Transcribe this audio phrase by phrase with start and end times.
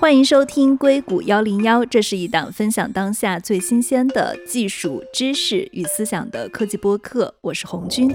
[0.00, 7.34] 欢迎收听硅谷幺零幺，这是一档分享当下最新鲜的技术知识与思想的科技播客。
[7.42, 8.10] 我是红军。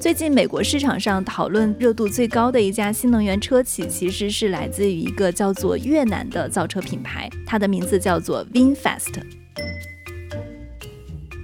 [0.00, 9.41] 最近美国市场上讨论热度最高的一家新能源车企，其实是来自于一个叫做越南的造车品牌，它的名字叫做 VinFast。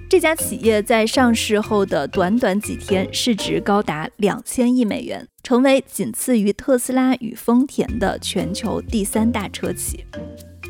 [0.09, 10.03] 这家企业在上市后的短短几天，市值高达两千亿美元，成为仅次于特斯拉与丰田的全球第三大车企。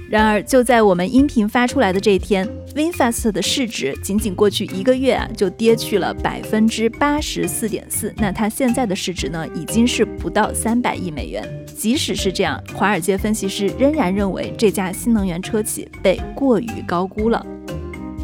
[0.10, 8.14] 然而，就在我们音频发出来的这一天，VinFast 的市值仅仅过去一个月啊，就跌去了百分之八十四点四。
[8.18, 11.48] 那它现在的市值呢，已经是不到三百亿美元。
[11.78, 17.46] 即使是这样，华尔街分析师仍然认为这家新能源车企被过于高估了。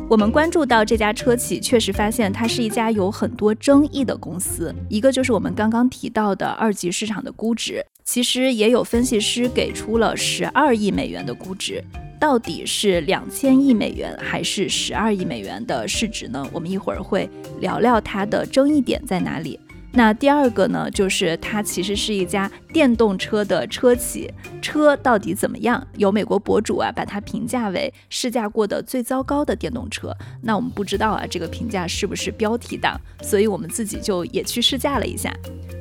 [0.07, 4.73] 我们关注到这家车企，确实发现它是一家有很多争议的公司。
[4.87, 11.83] 一个就是我们刚刚提到的二级市场的估值，其实也有分析师给出了十二亿美元的估值，
[12.19, 16.47] 到底是两千亿美元还是十二亿美元的市值呢？
[16.53, 17.27] 我们一会儿会
[17.59, 19.59] 聊聊它的争议点在哪里。
[19.97, 24.29] 那第二个呢，就是它其实是一家电动车的车企，
[24.61, 25.87] 车到底怎么样？
[25.95, 30.13] 有美国博主啊，把它评价为试驾过的最糟糕的电动车。
[30.41, 32.99] 那我们不知道啊，这个评价是不是标题党？
[33.23, 35.33] 所以我们自己就也去试驾了一下。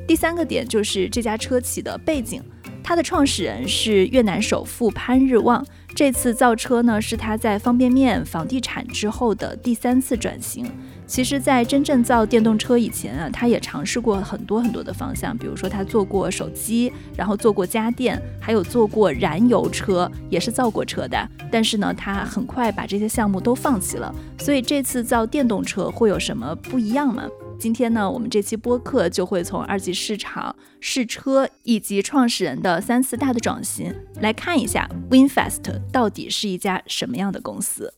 [0.07, 2.41] 第三个点就是这家车企的背景，
[2.81, 5.65] 它的创始人是越南首富潘日旺。
[5.93, 10.65] 这次造车呢，是他在方便面、房地产之后的第三次转型。
[11.07, 21.29] 其实，在真正造电动车以前啊，他也尝试过很多很多的方向，比如说他做过手机，然后做过家电，还有做过燃油车，也是造过车的。
[21.51, 24.13] 但是呢，他很快把这些项目都放弃了。
[24.39, 27.29] 所以这次造电动车会有什么不一样吗？
[27.57, 35.61] 今天呢，我们这期播客就会从二级市场、试车以及创始人的三四大的转型来看一下 WinFast
[35.91, 37.93] 到底是一家什么样的公司。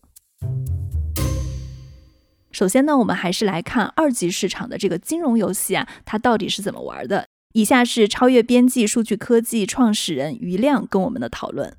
[2.57, 7.27] 首先呢，我们还是来看二级市场的这个金融游戏啊，它到底是怎么玩的？
[7.53, 11.77] 以下是超越边际数据科技创始人余亮跟我们的讨论。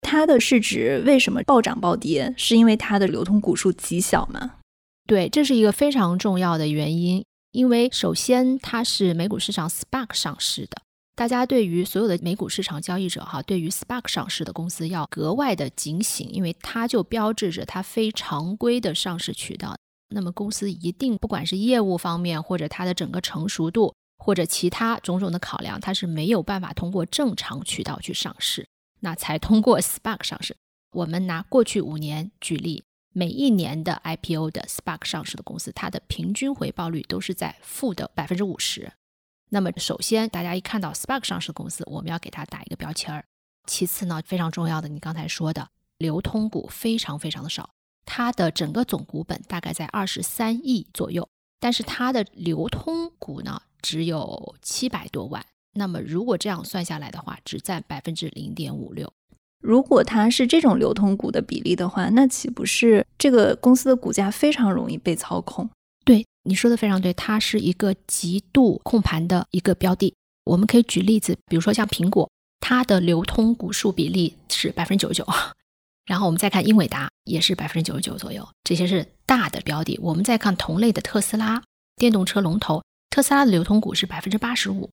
[0.00, 2.34] 它的市值为什么暴涨暴跌？
[2.36, 4.56] 是因为它的流通股数极小吗？
[5.06, 10.82] 对，这是一个非常重要的原因，因为首先它是美股市场 SPAC 上市的，
[11.20, 19.76] 大家对于所有的美股市场交易者哈，对于 SPAC 上市的公司要格外的警醒，因为它就标志着它非常规的上市渠道。
[20.14, 28.66] 那么公司一定不管是业务方面，或者它的整个成熟度，或者其他种种的考量，它是没有办法通过正常渠道去上市，
[29.00, 30.56] 那才通过 SPAC 上市。
[30.92, 32.82] 我们拿过去五年举例。
[33.12, 38.90] 每一年的 IPO 的 SPAC 上市的公司，它的平均回报率都是在负的百分之五十。
[39.52, 43.24] 那么，首先大家一看到 SPAC 上市公司，我们要给它打一个标签儿。
[43.66, 45.68] 其次呢，非常重要的，你刚才说的
[45.98, 47.70] 流通股非常非常的少，
[48.06, 51.28] 它的整个总股本大概在二十三亿左右，
[51.58, 55.44] 但是它的流通股呢只有七百多万。
[55.74, 59.12] 那么，如果这样算下来的话，只占百分之零点五六。
[59.60, 65.68] 如果它是这种流通股的比例的话，那岂不是这个公司的股价非常容易被操控？
[66.42, 70.14] 你说的非常对，它是一个极度控盘的一个标的。
[70.44, 72.30] 我们可以举例子，比如说像苹果，
[72.60, 75.26] 它的流通股数比例是百分之九十九，
[76.06, 79.98] 然后我们再看英伟达，也是百分之九十九左右，这些是大的标的。
[80.02, 81.62] 我们再看同类的特斯拉，
[81.96, 84.90] 电动车龙头，特斯拉的流通股是百分之八十五。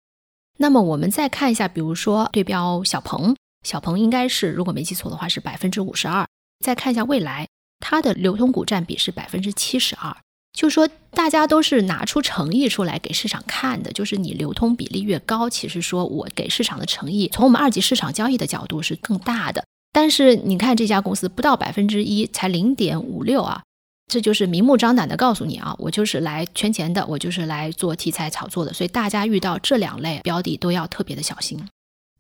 [0.58, 3.36] 那么我们再看一下，比如说对标小鹏。
[3.64, 6.28] 小鹏应该是，如果没记错的话，是百分之五十二。
[6.64, 7.48] 再看一下蔚来，
[7.80, 10.16] 它的流通股占比是百分之七十二。
[10.58, 19.64] 就说大家都是拿出诚意出来给市场看的，就是你流通比例越高，其实说我给市场的诚意，从我们二级市场交易的角度是更大的。
[19.94, 23.62] 但是你看这家公司不到百分之一，才零点五六啊，
[24.12, 28.74] 这就是明目张胆的告诉你啊，我就是来圈钱的，我就是来做题材炒作的。
[28.74, 31.64] 所以大家遇到这两类标的都要特别的小心。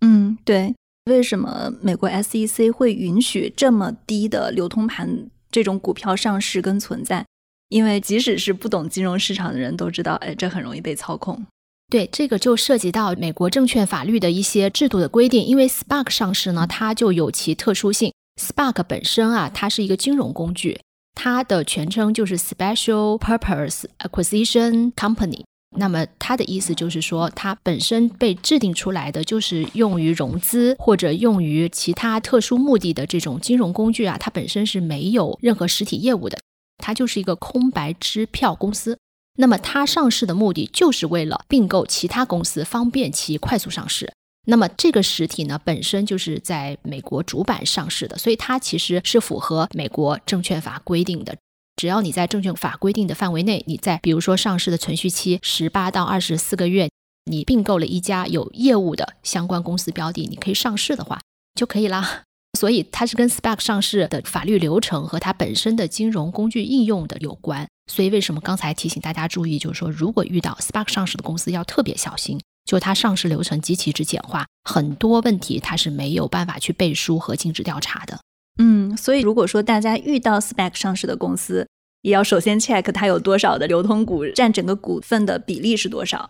[0.01, 0.75] 嗯，对。
[1.09, 7.25] 为什么美国 SEC 会允许这么低的流通盘这种股票上市跟存在？
[7.69, 11.45] 因为即使是不懂金融市场的人都知道，哎，这很容易被操控。
[11.89, 15.45] 对，这个就涉及到美国证券法律的一些制度的规定。
[15.45, 18.11] 因为 SPAC 上市呢，它就有其特殊性。
[18.41, 20.79] SPAC 本身啊，它是一个金融工具，
[21.15, 25.43] 它的全称就是 Special Purpose Acquisition Company。
[25.77, 36.37] 那么它的意思就是说，它本身被制定出来的就是用于融资或者用于其他特殊目的的这种金融工具啊，它本身是没有任何实体业务的，
[36.77, 38.97] 它就是一个空白支票公司。
[39.39, 44.11] 那么它上市的目的就是为了并购其他公司，方便其快速上市。
[44.47, 51.35] 那么这个实体呢，本身就是在美国主板上市的，所以它其实是符合美国证券法规定的。
[51.75, 56.89] 只要你在证券法规定的范围内，你在比如说上市的存续期十八到二十四个月，
[57.25, 61.19] 你并购了一家有业务的相关公司标的，你可以上市的话
[61.53, 62.23] 就可以啦。
[62.57, 67.67] 所以它是跟 SPAC 上市的法律流程和它本身的金融工具应用的有关。
[67.91, 72.39] 所以为什么刚才提醒大家注意，就是说如果遇到 SPAC 上市的公司要特别小心。
[72.65, 78.19] 就它上市流程极其之简化，很多问题它是没有办法去背书和尽职调查的。
[78.61, 81.65] 嗯，所以如果说大家遇到 SPAC 上市的公司，
[82.01, 86.29] 也要首先 check 它有多少的流通股占整个股份的比例是多少。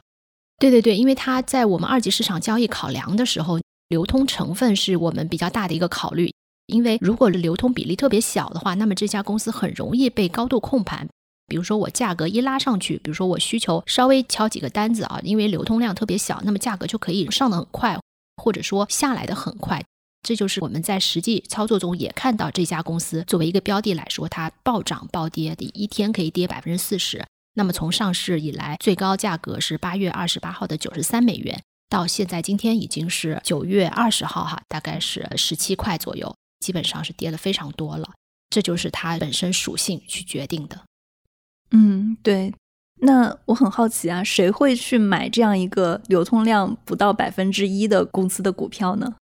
[0.59, 3.59] 对对对，因为它在我们二级市场交易考量的时候，
[3.89, 6.31] 流通成分是我们比较大的一个考虑。
[6.68, 11.07] 因为如果流通比例特别小的话，那么这家公司很容易被高度控盘。
[11.48, 17.98] 比如说我价格一拉上去，比如说我需求稍微敲几个单子啊，因为流通量特别小，那么价格就可以上得很快，
[18.36, 19.81] 或者说下来的很快。
[20.24, 27.25] 这就是我们在实际操作中也看到这家公司作为一个标的来说，它暴涨暴跌，一天可以跌百分之四十。
[27.54, 38.10] 那么从上市以来，最高价格是八月二十八号的九十三美元，到现在今天已经是九月二十号哈，大概是十七块左右，基本上是跌了非常多了。
[38.50, 40.81] 这就是它本身属性去决定的。
[41.72, 42.54] 嗯，对。
[43.00, 49.16] 那我很好奇啊，谁会去买这样一个流通量不到百分之一的公司的股票呢？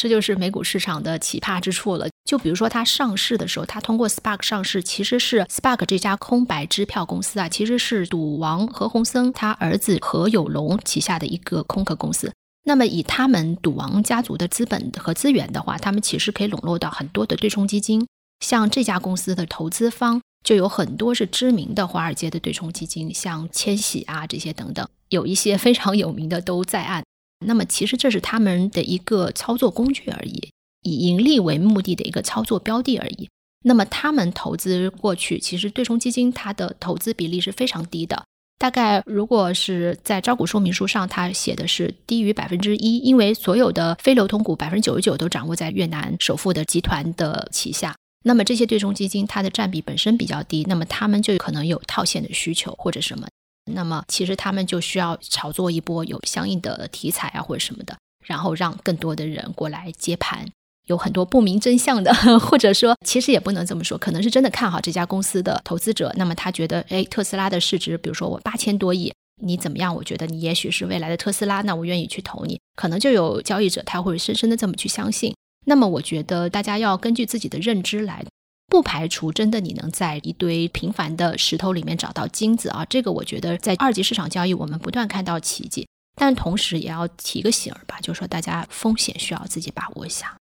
[0.00, 2.08] 这就是美股市场的奇葩之处了。
[2.24, 12.32] 就比如说它上市的时候，它通过 SPAC 上市，其实是 SPAC 这家空白支票公司啊，其实是赌王何鸿燊他儿子何有龙旗下的一个空壳公司。
[12.64, 18.06] 那么以他们赌王家族的资本和资源的话，他们其实可以笼络到很多的对冲基金，
[18.40, 20.22] 像这家公司的投资方。
[20.42, 27.04] 就有很多是知名的华尔街的对冲基金，像千禧啊这些等等，有一些非常有名的都在案。
[27.44, 30.50] 那么其实这是他们的一个操作工具而已，
[30.82, 33.28] 以盈利为目的的一个操作标的而已。
[33.62, 38.24] 那么他们投资过去，其实对冲基金它的投资比例是非常低的，
[38.58, 47.94] 大概如果是在招股说明书上，它写的是低于百分之一，因为所有的非流通股百分之九十九都掌握在越南首富的集团的旗下。
[48.24, 53.26] 那么这些对冲基金它的占比本身比较低，那么他们就可能有套现的需求或者什么，
[53.66, 60.46] 那么其实他们就需要炒作一波，有相应的题材啊或者什么的，然后让更多的人过来接盘。
[60.86, 69.94] 有很多不明真相的， 或者说其实也不能这么说，可能是真的看好这家公司的投资者，那么他觉得，哎，特斯拉的市值，比如说我八千多亿，你怎么样？
[69.94, 72.58] 我觉得你也许是未来的特斯拉，那我愿意去投你。
[72.74, 75.32] 可能就有交易者他会深深的这么去相信。
[75.66, 78.24] 那么我觉得大家要根据自己的认知来，
[78.70, 82.86] 不排除真的你能在一堆平凡的石头里面找到金子啊！
[82.88, 90.36] 这个我觉得在二级市场交易，我们不断看到奇迹，但同时也要提个醒儿吧，就是说大家风险需要自己把握一下。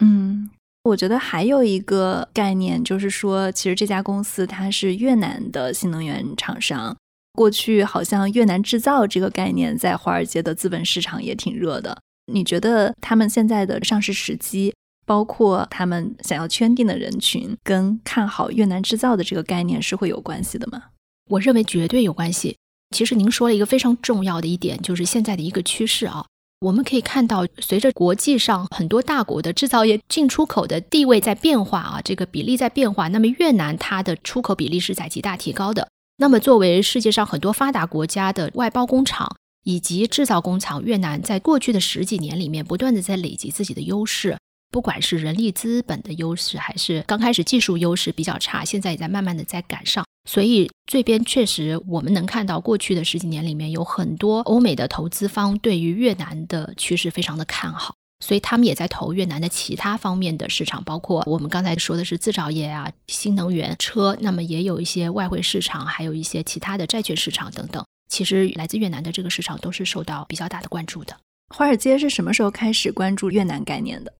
[0.00, 0.50] 嗯，
[0.82, 6.96] 我觉得还有一个概念就是说，其实这家公司它是越南的新能源厂商，
[7.34, 11.96] 过去好像越南制造这个概念在华尔街的资本市场也挺热的。
[12.32, 14.74] 你觉得他们现在的上市时机，
[15.10, 20.84] 包括他们想要圈定的人群，跟看好越南制造的这个概念是会有关系的吗？
[21.30, 22.56] 我认为绝对有关系。
[22.94, 26.24] 其实您说了一个非常重要的一点，就是现在的一个趋势啊，
[26.60, 35.88] 我们可以看到，随着国际上很多大国的制造业进出口的地位在变化啊，这个比例在变化，那么越南它的出口比例是在极大提高的。
[36.18, 39.36] 那么作为世界上很多发达国家的外包工厂。
[39.62, 44.38] 以及制造工厂，越南在过去的十几年里面，不断的在累积自己的优势，
[44.70, 50.04] 不管是人力资本的优势，还是刚开始技术优势比较差，现在也在慢慢的在赶上。
[50.28, 67.84] 所以这边确实我们能看到，过去的十几年里面，有很多欧美的投资方对于越南的趋势非常的看好，所以他们也在投越南的其他方面的市场，包括我们刚才说的是制造业啊、新能源车，那么也有一些外汇市场，还有一些其他的债券市场等等。
[68.08, 71.16] 其实来自越南的这个市场都是受到比较大的关注的。
[71.48, 74.12] 华尔街是什么时候开始关注越南概念的？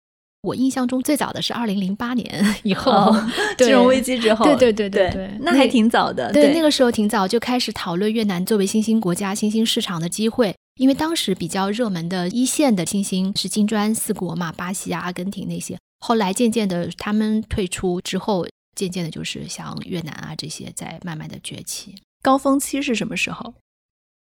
[0.43, 3.15] 我印象中最早的是二零零八年 以后，
[3.59, 4.45] 金融危机之后。
[4.45, 6.33] 对对对对对，那还挺早的。
[6.33, 10.55] 对，那个时候挺早就开始讨论越南作为新兴国家、新兴市场的机会。
[10.77, 15.77] 因为当时比较热门的一线的新兴是金砖四国嘛，巴西啊、阿根廷那些。
[15.99, 21.97] 后来渐渐的他们退出之后，渐渐的就是像越南啊这些在慢慢的崛起。
[22.23, 23.53] 高峰期是什么时候？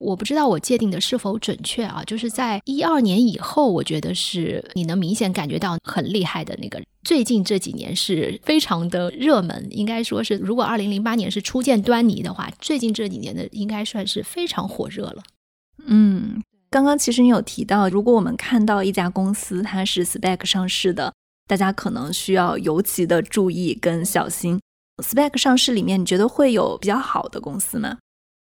[0.00, 2.02] 我不知道我界定的是否准确啊？
[2.06, 6.82] 就是在一二年以后，我觉得是你能明显感觉到很厉害的那个。
[7.04, 15.22] 最近这几年是非常的热门，应该说是如果二零零八年是初见端倪的话，最近这几年的应该算是非常火热了。
[15.84, 21.12] 嗯，刚刚其实你有提到，如果我们看到一家公司它是 Spec 上市的，
[21.46, 24.58] 大家可能需要尤其的注意跟小心。
[25.02, 27.98] Spec 上市里面，你觉得会有比较好的公司吗？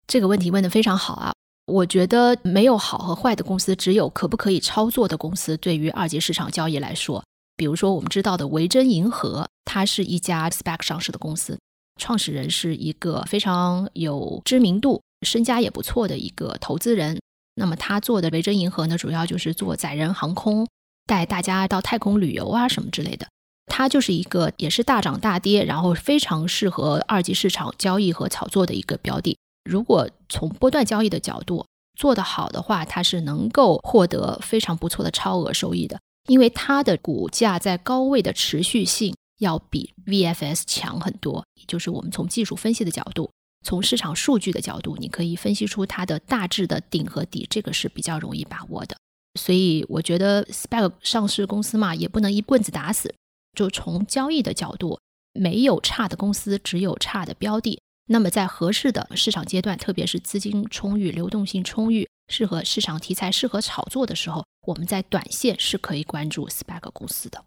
[0.07, 1.33] 这个问题问得非常好啊！
[1.65, 5.57] 我觉得没有好和坏的公司，只有可不可以操作的公司。
[5.57, 7.21] 对于二级市场交易来说，
[7.57, 11.59] 比如说我们知道的维珍银河，它是一家 SPAC 上市的公司，
[11.99, 17.19] 创始人是一个非常有知名度、身家也不错的一个投资人。
[17.55, 20.65] 那么他做的维珍银河呢，主要就是做载人航空，
[21.05, 23.27] 带大家到太空旅游啊什么之类的。
[23.65, 29.37] 它就是一个也是大涨大跌，然后非常适合二级市场交易和炒作的一个标的。
[29.67, 41.43] 如果从波段交易的角度做得好的话，它是能够获得非常不错的超额收益的，因为它的股价在高位的持续性要比 VFS 强很多。
[41.55, 43.29] 也就是我们从技术分析的角度。
[43.65, 48.95] 从市场数据的角度，你可以分析出它的大致的顶和底，这个是比较容易把握的。
[49.37, 53.13] 所以我觉得 SPAC 上市公司嘛，也不能一棍子打死。
[53.57, 54.99] 就从交易的角度，
[55.33, 57.81] 没有差的公司，只有差的标的。
[58.07, 67.43] 那么在合适的市场阶段，特别是资金充裕、流动性充裕、适合市场题材、适合炒作的时候，我们在短线是可以关注 SPAC 公司的。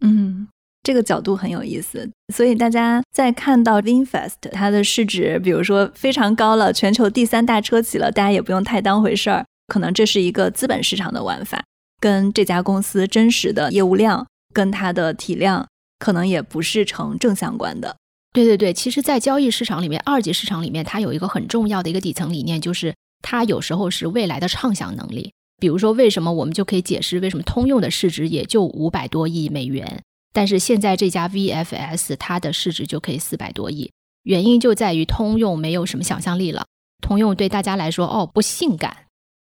[0.00, 0.48] 嗯。
[0.84, 9.44] 这个角度很有意思，所以大家在看到 VinFast 它的市值，比如说非常高了，全球第三大车企了，大家也不用太当回事儿。
[9.66, 11.62] 可能这是一个资本市场的玩法，
[12.00, 15.68] 跟这家公司真实的业务量跟它的体量，
[15.98, 17.96] 可能也不是成正相关的。
[18.38, 25.32] 对对对，其实，在交易市场里面，二级市场里面，它有一个很重要的一个底层理念，就是它有时候是未来的畅想能力。
[25.58, 30.00] 比如说，为什么我们就可以解释为什么通用的市值也就五百多亿美元？
[30.32, 33.90] 但是现在这家 VFS 它的市值就可以四百多亿，
[34.22, 36.64] 原因就在于通用没有什么想象力了。
[37.02, 38.96] 通用对大家来说哦不性感。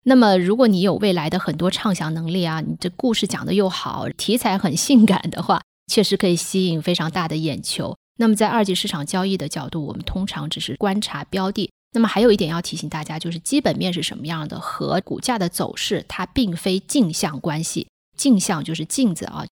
[0.03, 7.95] 那么如果你有未来的很多畅想能力啊，你这故事讲的又好，题材很性感的话，确实可以吸引非常大的眼球。
[8.17, 11.69] 那么在二级市场交易的角度，我们通常只是观察标的。
[11.93, 17.87] 那么还有一点要提醒大家，就是基本面是什么样的和股价的走势，它并非镜像关系。
[18.15, 19.45] 镜像就是镜子啊。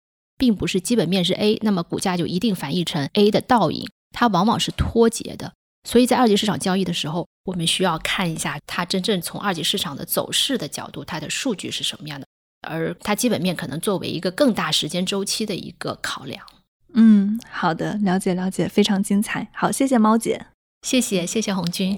[0.41, 5.53] 并不是基本面是 A，那么股价就一定反映成 A 的倒影，它往往是脱节的。
[5.83, 12.27] 所以在二级市场交易的时候，我们需要看一下它真正从二级市场的走势的角度，它的数据是什么样的，
[12.69, 16.47] 而它基本面可能作为一个更大时间周期的一个考量。
[17.01, 19.49] 嗯，好的，了解了解，非常精彩。
[19.55, 20.47] 好，谢谢猫姐，
[20.83, 21.97] 谢谢谢谢红军。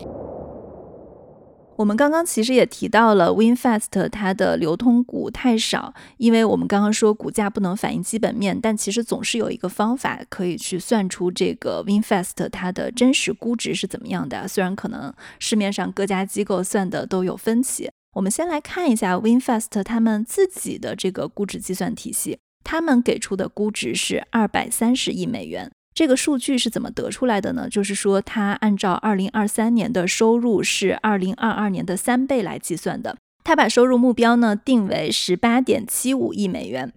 [1.79, 14.47] 我们刚刚其实也提到了 WinFast 它的流通股太少，因为我们刚刚说股价不能反映基本面，但其实总是有一个方法可以去算出这个 WinFast 它的真实估值是怎么样的。
[14.47, 25.71] 虽然可能市面上各家机构算的都有分歧，我们先来看一下 WinFast 他们自己的这个估值计算体系，他们给出的估值是二百三十亿美元。
[25.93, 27.69] 这个数据是怎么得出来的呢？
[27.69, 33.17] 就是说，它按照二零二三年的收入是二零二二年的三倍来计算的。
[33.43, 36.93] 它把收入目标呢定为十八点七五亿美元。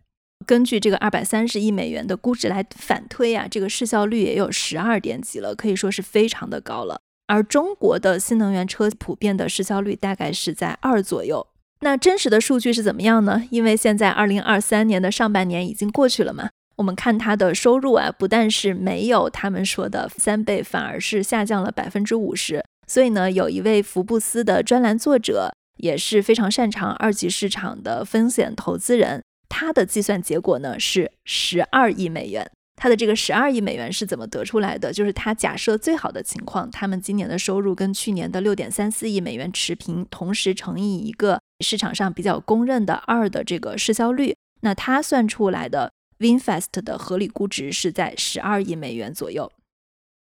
[0.46, 7.00] 根据这个二百三十亿美元的估值来反推啊，这个市效率也有十二点几了，可以说是非常的高了。
[7.28, 11.48] 而中国的新能源车普遍的市效率大概是在二左右。
[11.84, 13.44] 那真实的数据是怎么样呢？
[13.52, 16.50] 因为现在二零二三年的上半年已经过去了嘛。
[16.78, 22.64] 我们看它的收入啊，不但是没有他们说的三倍，反而是下降了百分之五十。
[22.88, 32.50] 所以呢，有一位福布斯的专栏作者，也是非常擅长二级市场的风险投资人，他的计算结果呢是十二亿美元。
[32.76, 34.92] 他的这个十二亿美元是怎么得出来的？
[34.92, 45.92] 就是他假设最好的情况，他们今年的收入跟去年的六点三四亿美元持平，同时乘以一个市场上比较公认的二的这个市销率，那他算出来的。
[46.20, 49.52] Vinfast 的合理估值是在十二亿美元左右。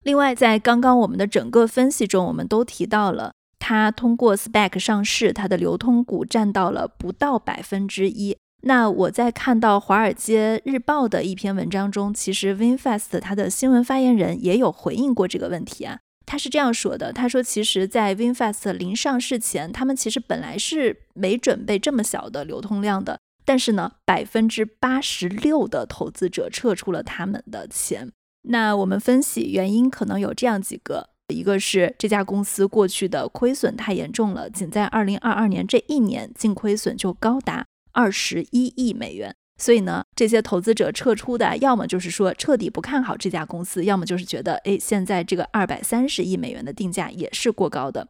[0.04, 8.36] 另外，在刚刚我们的整个分析中，我们都提到了它通过 SPAC 上市，它的流通股占到了不到百分之一。
[8.68, 16.00] 那我在看到《华尔街日报》的一篇文章中，其实 Vinfast 它的新闻发言人也有回应过这个问题啊。
[16.26, 23.18] 他是这样说的：他说，其实，在 Vinfast 临上市前，他们其实本来是没准备这么小的流通量的。
[23.46, 28.12] 但是呢，百分之八十六的投资者撤出了他们的钱。
[28.50, 37.66] 那我们分析原因，可能有这样几个：一个是这家公司过去的亏损太严重了，仅在二零二二年这一年净亏损就高达
[37.98, 39.36] 二十一亿美元。
[39.60, 48.08] 所以呢，这些投资者撤出的，要么就是说彻底不看好这家公司，要么就是觉得，哎，现在这个二百三十亿美元的定价也是过高的。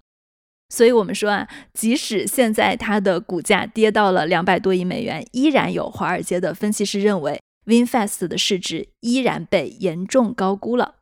[0.67, 10.96] 所以我们说啊，即使现在它的股价跌到了两百多亿美元，依然有华尔街的分析师认为，VinFast 的市值依然被严重高估了。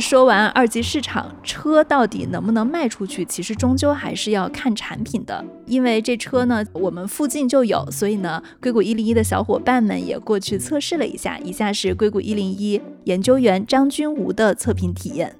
[0.00, 5.44] 说完二级市场车到底能不能卖出去，其实终究还是要看产品的。
[5.66, 11.38] 因为这车呢，我们附近就有，所以呢，硅谷一零一的小伙伴们也过去测试了一下。
[11.38, 15.36] 以下是硅谷一零一研究员张君吴的测评体验。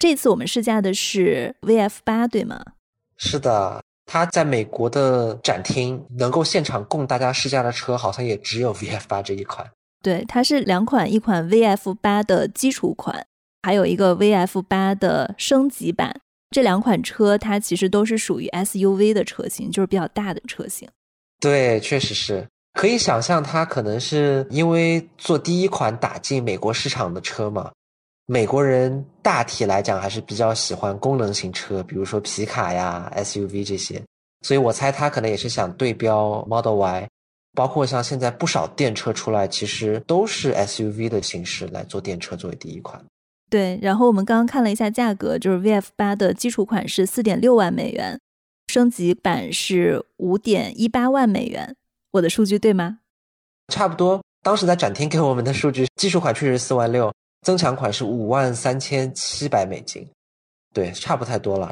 [0.00, 2.60] 这次我们试驾的是 VF 八，对吗？
[3.16, 9.64] 是的，它在美国的展厅能够现场供大家试驾的车，好像也只有 VF 八这一款。
[10.02, 13.24] 对，它是两款，一款 VF 八的基础款，
[13.62, 16.20] 还有一个 VF 八的升级版。
[16.50, 20.88] 这两款车它其实都是属于 SUV 的车型，就是比较大的车型。
[21.40, 27.70] 对，确实是可以想象，它可能是因为做第一款打进美国市场的车嘛。
[28.26, 34.02] 美国人大体来讲还是比较喜欢功能型车，比如说皮卡呀、SUV 这些，
[34.42, 37.08] 所以我猜他可能也是想对标 Model Y。
[37.54, 43.04] 包括像现在不少电车出来，其实都是 SUV 的形式来做电车作为第一款。
[43.50, 48.18] 对，然后我们刚刚看了一下价格，就是 VF 八的基础款是四点六万美元，
[48.68, 51.76] 升级版是五点一八万美元。
[52.12, 53.00] 我的数据对吗？
[53.68, 54.22] 差不多。
[54.42, 60.08] 当时在展厅给我们的数据，基础款确实四万六，增强款是五万三千七百美金。
[60.74, 61.70] 对，差不太多了。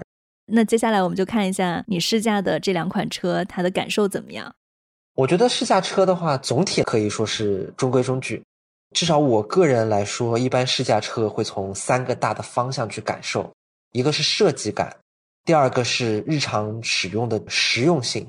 [0.52, 4.54] 那接下来我们就看一下你试驾的这两款车，它的感受怎么样？
[5.14, 8.42] 我觉得试驾车的话，总体可以说是中规中矩。
[8.92, 13.48] 至少我个人来说，一般试驾车会从三个大的方向去感受：
[13.92, 14.96] 一个是设计感，
[15.44, 18.26] 第二个是日常使用的实用性，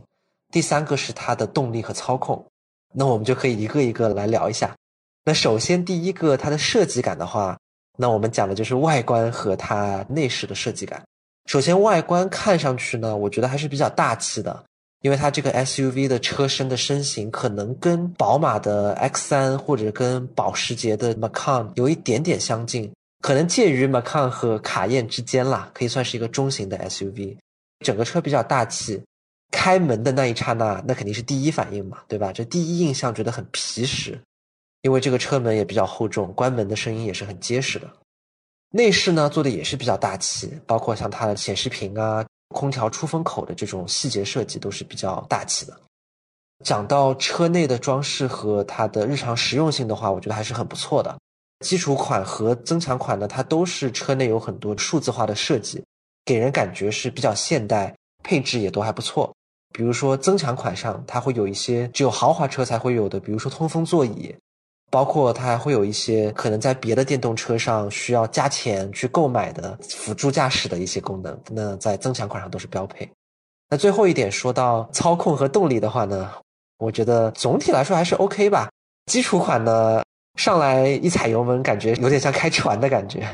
[0.51, 2.45] 第三个是它的动力和操控。
[2.93, 4.75] 那我们就可以一个一个来聊一下。
[5.23, 7.57] 那首先第一个，它的设计感的话，
[7.97, 11.01] 那我们讲的就是外观和它内饰的设计感。
[11.45, 14.63] 首先外观看上去呢，我觉得还是比较大气的。
[15.01, 27.35] 因为它这个 SUV 的车身的身形可能跟宝马的 X3 或者跟保时捷的 Macan 有一点点相近，可能介于 Macan 和卡宴之间啦，可以算是一个中型的 SUV。
[27.83, 29.01] 整个车比较大气，
[29.49, 32.31] 开门的那一刹那，那肯定是第一反应嘛，对吧？
[32.31, 34.21] 这第一印象觉得很皮实，
[34.83, 37.91] 因为这个车门也比较厚重，关门的声音也是很结实的。
[38.69, 42.23] 内饰呢做的也是比较大气，包括像它的显示屏啊。
[42.51, 45.75] 空调出风口的这种细节设计都是比较大气的。
[46.63, 51.17] 讲到车内的装饰和它的日常实用性的话，我觉得还是很不错的。
[51.65, 55.83] 基础款和增强款呢，它都是车内有很多数字化的设计，
[56.23, 59.33] 给人感觉是比较现代，配置也都还不错。
[59.73, 64.35] 比如说增强款上，它会有一些只有豪华车才会有的，比如说通风座椅。
[64.91, 73.09] 包括它还会有一些可能在别的电动车上需要加钱去购买的辅助驾驶的一些功能，那在增强款上都是标配。
[73.69, 76.29] 那最后一点说到操控和动力的话呢，
[76.77, 78.69] 我觉得总体来说还是 OK 吧。
[79.05, 80.03] 基础款呢
[80.37, 83.25] 上来一踩油门，感觉有点像开船的感觉，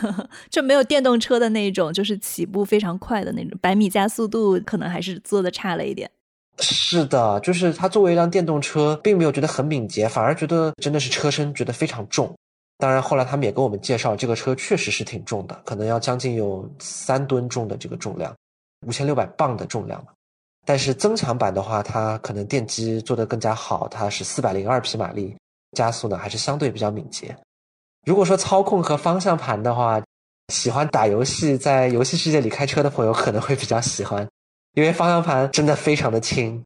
[0.50, 6.10] 就没有电动车的那种，就是起步非常快的那种，百米加速度可能还是做的差了一点。
[6.58, 12.32] 是的，就是它作为一辆电动车，并没有觉得很敏捷，反而觉得真的是车身觉得非常重。
[12.78, 18.34] 当然，后来他们也跟我们介绍，这个车确实是挺重的，可能要将近有三吨重的这个重量，
[18.86, 20.04] 五千六百磅的重量
[20.64, 25.36] 但是增强版的话，它可能电机做得更加好，它是四百零二匹马力，
[25.76, 27.36] 加速呢还是相对比较敏捷。
[28.04, 30.02] 如果说操控和方向盘的话，
[30.52, 34.28] 喜欢打游戏，在游戏世界里开车的朋友可能会比较喜欢。
[34.74, 36.62] 因为方向盘真的非常的轻，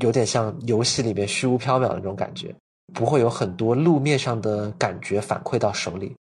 [0.00, 2.54] 有点像游戏里面虚无缥缈的那种感觉，
[2.94, 6.14] 不会有很多路面上的感觉反馈到手里。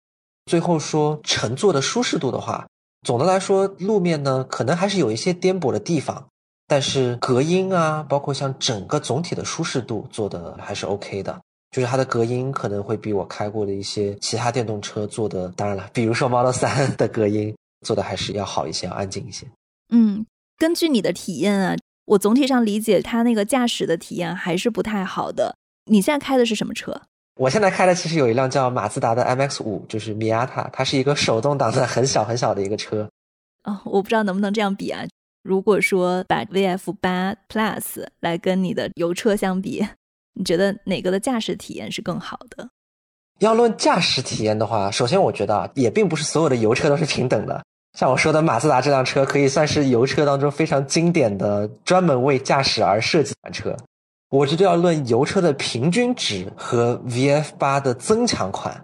[0.46, 2.68] 最后说乘坐的舒适度的话，
[3.04, 6.28] 总的来说路面呢可能还是有一些颠簸的地方，
[6.68, 11.40] 但是隔音啊，包括像整个总体的舒适度做的还是 OK 的。
[11.70, 17.54] 就是它的隔音可能会比我开过的一些其他电动车做的，当然了，比如说 Model 3的隔音
[17.86, 19.46] 做的还是要好一些，要安静一些。
[19.90, 20.26] 嗯。
[20.58, 25.56] 根据你的体验啊，我总体上理解它那个驾驶的体验还是不太好的。
[25.86, 27.00] 你现在开的是什么车？
[27.36, 33.08] 我现在开的其实有一辆叫马自达的 MX 五，就是米亚塔，它是一个手动挡的很小很小的一个车。
[33.64, 35.06] 哦，我不知道能不能这样比啊。
[35.44, 39.86] 如果说把 VF 八 Plus 来跟你的油车相比，
[40.34, 42.68] 你觉得哪个的驾驶体验是更好的？
[43.40, 47.64] 要论驾驶体验的话，首先我觉得啊，也并不是所有的油车都是平等的。
[47.98, 53.76] 像我说的，马自达这辆车可以算是油车当中非常经典的，专门为驾驶而设计的车。
[54.30, 58.80] 我这就要论油车的平均值和 VF 八的增强款，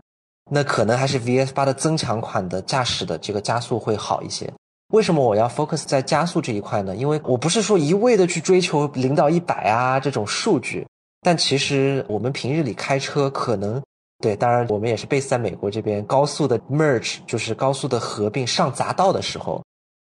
[0.49, 4.51] 那可能还是 VF 八的增强款的驾驶的这个加速会好一些。
[4.91, 6.95] 为什么我要 focus 在加速这一块呢？
[6.95, 10.87] 因为我不是说一味的去追求零到一百啊这种数据，
[11.21, 13.79] 但其实我们平日里开车可能
[14.23, 19.61] 对，当然我们也是 base 在美国这边高速的 merge，就是高速的合并上匝道的时候，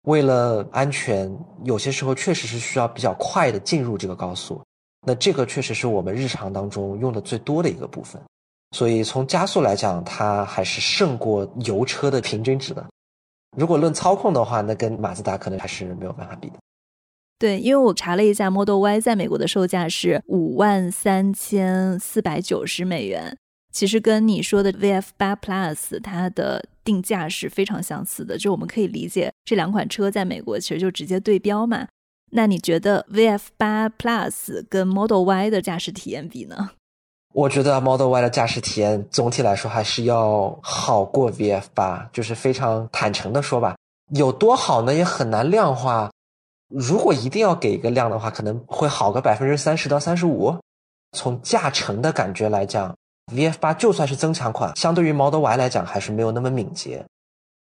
[0.05, 1.31] 为了安全，
[1.65, 4.59] 有些时候确实是需要比较快的进入这个高速。
[5.07, 8.19] 那这个确实是我们日常当中用的最多的一个部分，
[8.71, 12.83] 所以从加速来讲，它还是胜过油车的平均值的。
[13.55, 16.57] 如果论操控的话，那跟马自达可能还是没有办法比的。
[17.39, 23.37] 对，因为我查了一下，Model Y 在美国的售价是五万三千四百九十美元，
[23.77, 31.87] 其实跟你说的 VF 八 Plus 它的定价是非常相似的，就我们可以理解这两款车在美国其实就直接对标嘛。
[32.31, 36.71] 那你觉得 VF 八 Plus 跟 Model Y 的驾驶体验比呢？
[37.35, 43.77] 我觉得 Model Y 的驾驶体验总体来说还是要好过 VF 八，就是非常坦诚的说吧，
[44.15, 44.95] 有多好呢？
[44.95, 46.11] 也很难量化。
[46.69, 50.57] 如果一定要给一个量的话，可能会好个百分之三十到三十五。
[51.13, 52.97] 从驾乘的感觉来讲
[53.35, 57.05] ，VF 八就算是增强款，相对于 Model Y 来讲还是没有那么敏捷。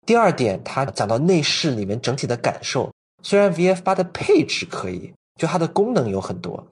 [0.05, 6.65] 第二点，它讲到内饰里面整体的感受，虽然 VF 八的配置可以，就它的功能有很多。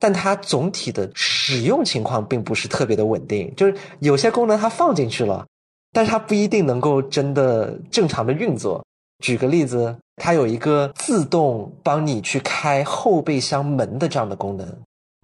[0.00, 5.46] 但它总体的使用情况并不是特别的稳定，就是有些功能它放进去了，
[5.92, 8.84] 但是它不一定能够真的正常的运作。
[9.24, 14.68] 举个例子，它有一个自动帮你去开后备箱门的这样的功能，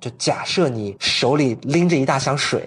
[0.02, 2.66] 就假设你手里拎着一大箱水，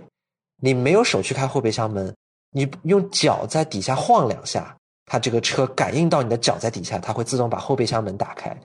[0.63, 2.15] 你没有手去开后备箱门，
[2.52, 4.73] 你用脚在底下晃两下，
[5.06, 8.58] 它这个车感应到你的脚在底下，它会自动把后备箱门打开。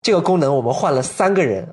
[0.00, 1.68] 这个功能我们换了三个人。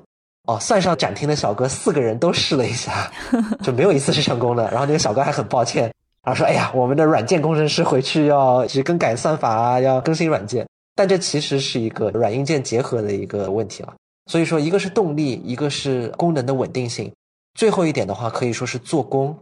[0.48, 3.08] 哦，算上展厅的小哥，四个人都试了一下，
[3.62, 4.68] 就没有一次是成功的。
[4.72, 5.84] 然后那个小哥还很抱歉，
[6.24, 13.94] 然后说：“哎呀，我们的软件工程师回去要去更改算法啊，要更新软件。”但这其实是一个软硬件结合的一个问题了。
[14.26, 17.12] 所以说，一个是动力，一个是功能的稳定性，
[17.54, 19.38] 最后一点的话，可以说是做工、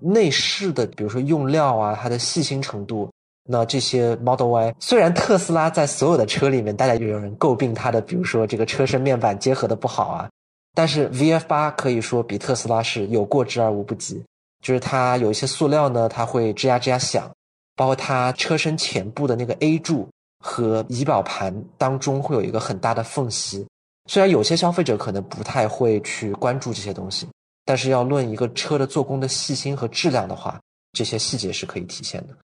[0.00, 3.10] 内饰的，比如说用料啊，它的细心程度。
[3.44, 10.30] 那这些 Model Y，虽然特斯拉在所有的车里面，大家就有人诟病它的，比如说这个车身面板结合的不好啊。
[10.74, 14.22] 但是 VF 八可以说比特斯拉是有过之而无不及，
[14.64, 17.28] 就是它有一些塑料呢，它会吱呀吱呀响，
[17.74, 23.66] 包括它车身前部的那个 A 柱和仪表盘当中会有一个很大的缝隙。
[24.08, 27.26] 虽然有些消费者可能不太会去关注这些东西，
[27.64, 30.60] 但是要论一个车的做工的细心和质量的话，
[30.92, 32.36] 这些细节是可以体现的。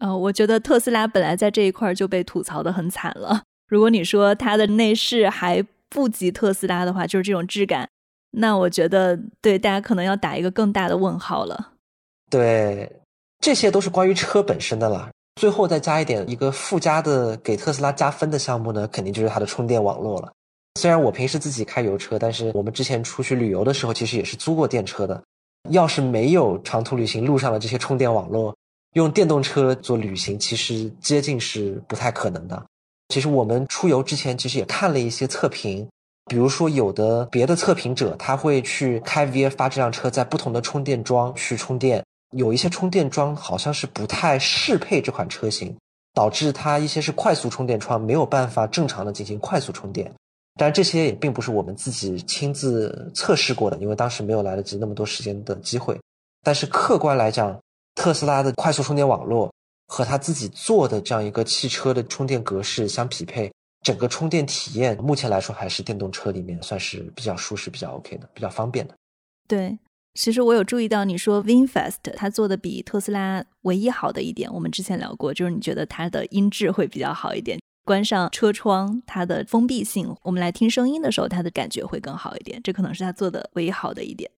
[0.00, 5.64] 呃，我觉得特斯拉本来在这一块就被吐槽的很惨了，如果你说它的内饰还。
[5.90, 7.88] 不及特斯拉的话，就是这种质感，
[8.32, 11.74] 那我觉得对大家可能要打一个更大的问号了。
[12.28, 13.00] 对，
[13.38, 15.08] 这些都是关于车本身的了。
[15.36, 20.32] 最后再加一点一个附加的给特斯拉加分的项目呢，肯定就是它的充电网络了。
[20.80, 25.22] 虽然我平时自己开油车，但是我们之前出去旅游的时候，其实也是租过电车的。
[25.70, 28.54] 要是没有长途旅行路上的这些充电网络，
[28.94, 32.62] 用电动车做旅行，其实接近是不太可能的。
[33.08, 35.88] 其实我们出游之前，其实也看了一些测评，
[36.26, 42.04] 比如说有的别的测评者，他会去开 VF 八这辆车，在不同的充电桩去充电，
[42.36, 45.74] 有一些充电桩好像是不太适配这款车型，
[46.12, 50.12] 导致它一些是快速充电桩没有办法正常的进行快速充电。
[50.56, 55.98] 但这些也并不是我们自己亲自测试过的，因为当时没有来得及那么多时间的机会。
[56.42, 57.58] 但是客观来讲，
[57.94, 59.52] 特斯拉的快速充电网络。
[59.86, 68.94] 和他自己做的这样一个汽车的充电格式相匹配，整个充电体验目前来说还是电动车里面算是比较舒适、比较 OK 的、比较方便的。
[69.46, 69.78] 对，
[70.14, 84.30] 其实我有注意到你说 VinFast 它做的比特斯拉唯一好的一点，我们之前聊过，就是你觉得它的音质会比较好一点，关上车窗它的封闭性，我们来听声音的时候它的感觉会更好一点，这可能是它做的唯一好的一点。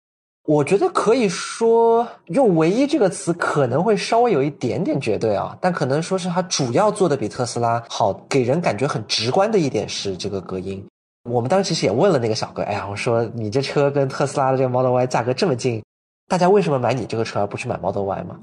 [0.46, 10.86] 我觉得可以说用“唯一”这个词可能会稍微有一点点绝对啊，但可能说是它主要做的比特斯拉好，给人感觉很直观的一点是这个隔音。
[11.30, 15.82] 我们当时其实也问了那个小哥，哎呀，我说你这车跟特斯拉的这个 Model Y 价格这么近，
[16.28, 18.38] 大家为什么买你这个车而不去买 Model Y 嘛？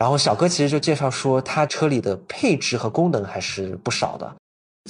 [0.00, 4.34] 然后小哥其实就介绍说，他车里的配置和功能还是不少的。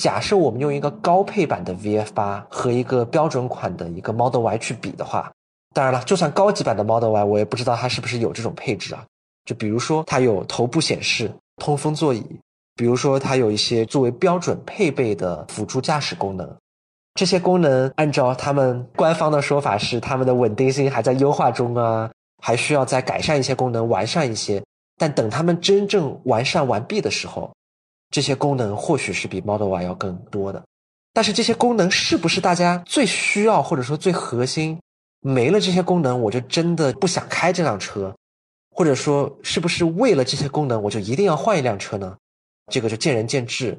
[0.01, 5.33] 假设我们用一个高配版的 VF 八和一个标准款的一个 Model Y 去比的话。
[5.75, 9.05] 当然了，就算高级版的 Model Y，我也不知道它是不是有这种配置啊。
[9.45, 12.23] 就比如说，它有头部显示、通风座椅；
[12.77, 16.57] 比如说，它有一些作为标准配备的辅助驾驶功能。
[17.15, 22.09] 这些功能按照他们官方的说法是，他们的稳定性还在优化中啊，
[22.41, 24.63] 还需要再改善一些功能，完善一些。
[25.01, 27.51] 但等他们真正完善完毕的时候，
[28.11, 30.63] 这些功能或许是比 Model Y 要更多的。
[31.15, 34.79] 但是这些功能是不是大家最需要或者说最核心？
[35.23, 38.15] 没了这些功能，我就真的不想开这辆车，
[38.71, 42.15] 或者说是不是为了这些功能，我就一定要换一辆车呢？
[42.71, 43.79] 这个就见仁见智。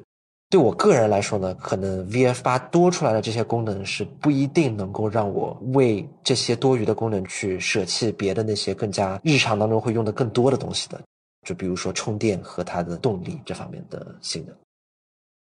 [0.50, 11.00] 对我个人来说呢，可能 VF 八多出来的这些功能是不一定能够让我为这些多余的功能去舍弃别的那些更加日常当中会用的更多的东西的，
[11.46, 14.56] 就比如说充电和它的动力这方面的性能。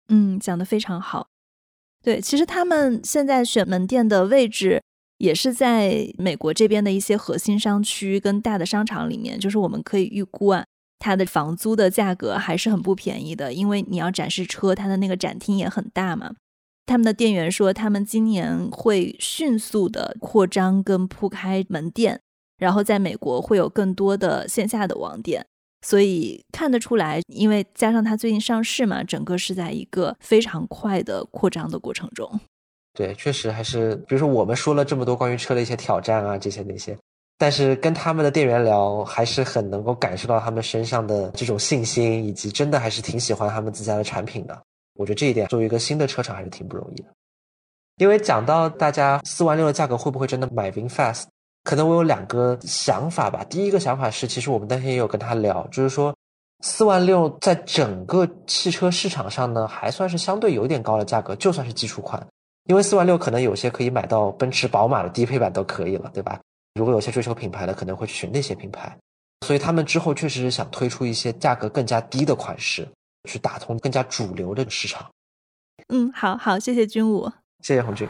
[0.08, 1.28] 嗯，讲的非常好。
[2.02, 4.82] 对，其实他们现在选门店的位置
[5.18, 10.64] 也是在美国这边的一些核心商区跟大的商场里面，就是我们可以预估啊。
[11.00, 16.34] 它的房租的价格还是很不便宜的，因为你要展示车，它的那个展厅也很大嘛。
[16.86, 22.20] 他们的店员说，他们今年会迅速的扩张跟铺开门店，
[22.56, 25.46] 然后在美国会有更多的线下的网店，
[25.82, 32.40] 所以看得出来，因为加上它最近上市嘛，整个是在一个非常快的扩张的过程中。
[32.94, 36.96] 对，确实还是，比如说我们说了这么多关于车的一些挑战啊，这些那些。
[37.40, 44.60] 但是跟他们的店员聊，还是很能够感受到他们身上的这种信心，以及真的还是挺喜欢他们自家的产品的。
[44.94, 47.08] 我觉得这一点作为一个新的车厂还是挺不容易的。
[47.98, 51.26] 因为讲到大家四万六的价格会不会真的买 VinFast，
[51.68, 53.44] 可能我有两个想法吧。
[53.44, 56.16] 第一个想法是，其实我们当天也有跟他聊，就是说
[56.64, 62.26] 四万六在整个汽车市场上呢，还算是相对有点高的价格，就算是基础款，
[62.70, 66.40] 因为四万六可能有些可以买到奔驰、宝马的低配版都可以了，对吧？
[66.72, 68.96] 如果有些追求品牌的，可能会去选那些品牌，
[69.46, 72.88] 所以他们之后确实是想推出一些价格更加低的款式，
[73.28, 75.06] 去打通更加主流的市场。
[75.88, 77.30] 嗯，好好，谢谢军武，
[77.62, 78.08] 谢谢红军。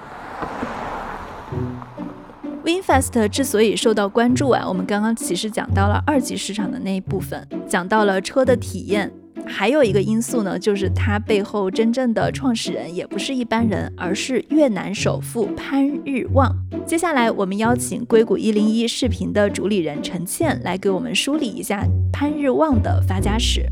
[2.68, 9.10] Winfast 之所以受到关注啊，我们刚刚其实讲到了二级市场的那一部分，讲到了车的体验。
[9.46, 16.54] 还有一个因素呢，就是它背后真正的创始人也不是一般人，而是越南首富潘日旺。
[16.84, 23.64] 接下来，我们邀请硅谷一零一视频的主理人陈倩来给我们梳理一下潘日旺的发家史。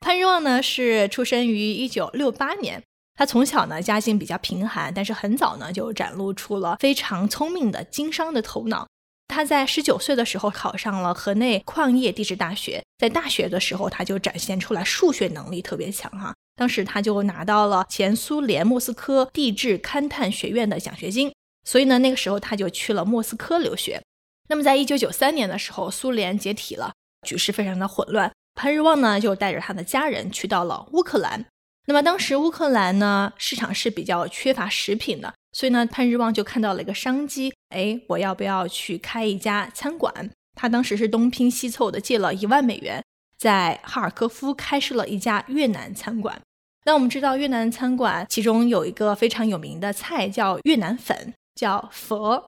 [0.00, 2.80] 潘日旺呢是出生于一九六八年，
[3.22, 8.84] 他从小呢家境比较贫寒，但是很早呢就展露出了非常聪明的经商的头脑。
[9.28, 21.32] 他在十九岁的时候考上了河内矿业地质大学，在大学的时候他就展现出来数学能力特别强哈，当时他就拿到了前苏联莫斯科地质勘探学院的奖学金，
[21.62, 24.02] 所以呢那个时候他就去了莫斯科留学。
[24.48, 26.92] 那么在一九九三年的时候，苏联解体了，
[27.24, 31.46] 局势非常的混乱，潘日旺呢就带着他的家人去到了乌克兰。
[31.86, 35.32] 那么当时乌克兰呢市场是比较缺乏食品的。
[35.54, 40.30] 所以呢，潘日旺就看到了一个商机，哎，我要不要去开一家餐馆？
[40.54, 43.04] 他当时是东拼西凑的借了一万美元，
[43.36, 46.40] 在哈尔科夫开设了一家越南餐馆。
[46.84, 52.42] 那我们知道越南餐馆其中有一个非常有名的菜叫越南粉，叫佛。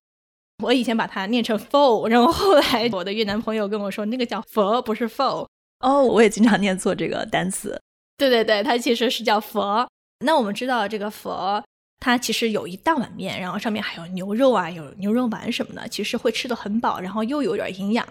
[0.62, 5.46] 我以前把它念成 fo，然后后来我的越南朋友跟我说那个叫佛，不是 fo。
[5.80, 7.78] 哦，我也经常念错这个单词。
[8.16, 9.88] 对对对，它其实是叫佛。
[10.24, 11.62] 那我们知道这个佛。
[12.00, 18.06] 它其实有一大碗面，然后上面还有牛肉啊，有牛肉丸什么的，其实会吃的很饱，然后又有点营养。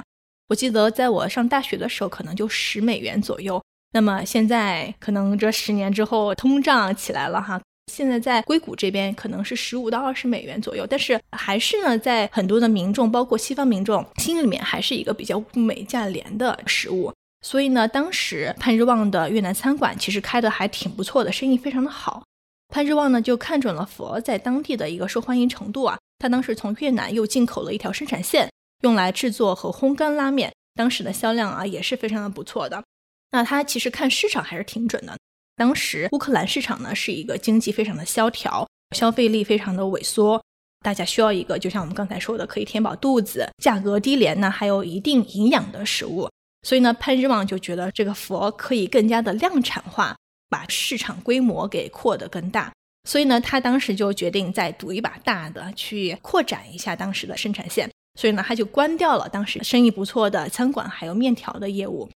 [0.49, 3.61] 我记得在我上大学的时候，可能就十美元左右。
[3.91, 7.61] 那么现在可能这十年之后通胀起来了哈，
[7.91, 17.13] 现在在硅谷这边可能是十五到二十美元左右，但是还是呢，在很多的民众，包括西方民众心里面，还是一个比较物美价廉的食物。
[17.43, 22.23] 所以呢，当时潘日旺的越南餐馆其实开的还挺不错的，生意非常的好。
[22.69, 28.49] 潘日旺呢就看准了佛在当地的一个受欢迎程度啊，他当时从越南又进口了一条生产线，
[28.81, 32.81] 用来制作和烘干拉面，当时的销量啊也是非常的不错的。
[33.29, 35.15] 那他其实看市场还是挺准的。
[35.55, 40.41] 当时乌克兰市场呢是一个经济非常的萧条，消费力非常的萎缩，
[40.81, 46.29] 大家需要一个就像我们刚才说的可以填饱肚子、价格低廉呢还有一定营养的食物。
[46.63, 50.15] 所以呢，潘日旺就觉得这个佛可以更加的量产化。
[50.49, 52.71] 把市场规模给扩得更大，
[53.09, 57.89] 所以呢，他当时就决定再赌一把大的，去扩展一下当时的生产线。
[58.19, 62.07] 所以呢，他就关掉了当时生意不错的餐馆还有面条的业务。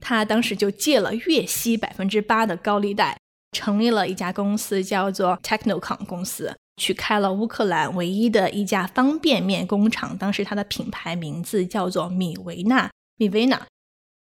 [0.00, 3.16] 他当时就借了月息百分之八的高利贷，
[3.52, 10.18] 成立了一家公司，叫做 Technocom 公司，去开了乌克兰唯一的一家方便面工厂。
[10.18, 13.64] 当时它的品牌名字叫做米维纳，米维纳。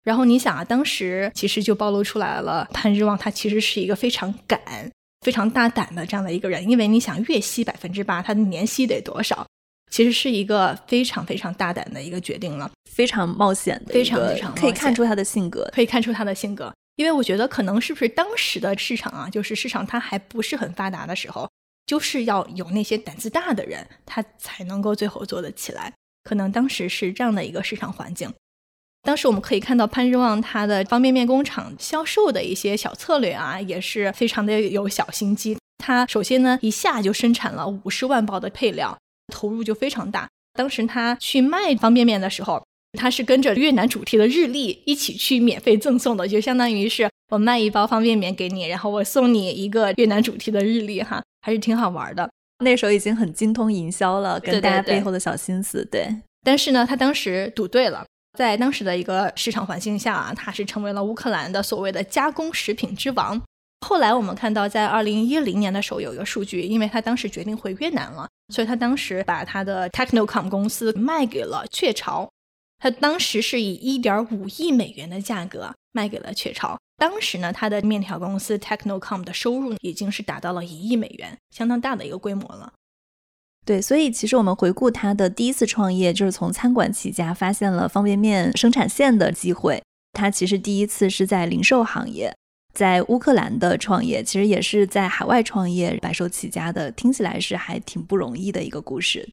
[0.04, 4.60] 然后你想啊，当时其实就暴露出来了，潘日旺他其实是一个非常敢、
[5.20, 9.46] 非常大胆的这样的一个人，因为你想月息百分之八，他的年息得多少？
[9.90, 16.72] 其实是一个非常非常大胆的一个决定了，非常冒险的，非常非常可以看出他的性格，可以看出他的性格。
[16.96, 21.48] 因为我觉得可能是不是当时的市场啊，就是市场它还不是很发达的时候，
[21.86, 25.92] 就是要有那些胆子大的人，他才能够最后做得起来。
[26.24, 28.32] 可能当时是这样的一个市场环境。
[29.02, 35.56] 当时我们可以看到潘之旺他的方便面工厂销售的一些小策略啊，也是非常的有小心机。
[35.78, 38.96] 他首先呢，一下就生产了五十万包的配料，
[39.32, 40.28] 投入就非常大。
[40.54, 42.62] 当时他去卖方便面的时候。
[42.98, 52.28] 他是跟着越南主题的日历一起去免费赠送的，就相当于是我卖一包方便面给你，然后我送你一个越南主题的日历，哈，还是挺好玩的。
[52.62, 55.82] 那时候已经很精通营销了，跟大家背后的小心思。
[55.90, 56.06] 对，
[56.42, 58.04] 但是呢，他当时赌对了，
[58.38, 63.40] 在当时的一个市场环境下啊，他是成为了乌克兰的所谓的加工食品之王。
[63.86, 72.30] 后来我们看到，在二零一零年的时候有一个数据，因为他当时决定回越南了，所以他当时把他的 Technocom 公司卖给了雀巢。
[72.78, 76.78] 他当时是以一点五亿美元的价格卖给了雀巢。
[76.96, 82.72] 当时呢，他的面条公司 Technocom 的收入已经是达到了一亿美元，相当大的一个规模了。
[83.64, 89.80] 对，所以其实我们回顾他的第一次创业，就是从餐馆起家，发现了方便面生产线的机会。
[90.12, 92.34] 他其实第一次是在零售行业，
[92.74, 99.30] 在乌克兰的创业，其实也是在海外创业，白手起家的，听起来是还挺不容易的一个故事。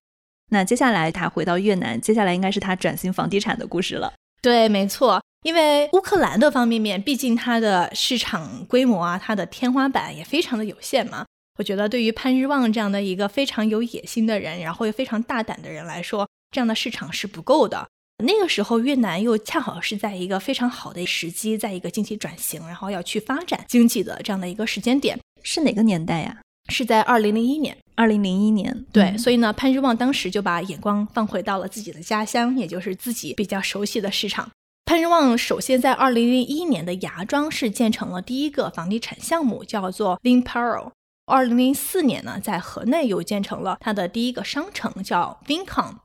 [0.52, 4.14] 那接下来他回到越南，接下来应该是他转型房地产的故事了。
[4.42, 11.26] 对，没错，因为乌克兰的方便面，毕竟它的市场规模啊，它的天花板也非常的有限嘛。
[11.60, 17.86] 我觉得对于潘日旺这样的一个非常有野心的人，然后又非常大胆的人来说，这样的市场是不够的。
[18.24, 26.38] 那个时候越南又恰好是在一个非常好的时机，在一个经济转型，然后要去发展经济的这样的一个时间点，是哪个年代呀？
[26.70, 34.50] 是在二零零一年，二零零一年，对，所以呢，潘日旺当时就把眼光放回到了自己的家乡，也就是自己比较熟悉的市场。
[34.86, 40.92] 潘日旺首先在二零零一年的芽庄是建成了第一个房地产项目，叫做 Vinpearl。
[41.30, 45.98] 二零零四年呢，在河内又建成了它的第一个商城，叫 Vincom。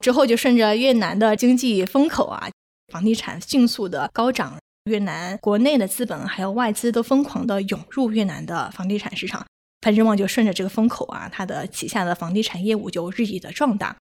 [0.00, 2.48] 之后就顺着越南的经济风口啊，
[2.92, 9.46] 房地产迅速的高涨，越南国内的资本还有外资都疯狂的涌入越南的房地产市场。
[9.80, 13.96] 潘之旺就顺着这个风口啊，他的旗下的房地产业务就日益的壮大。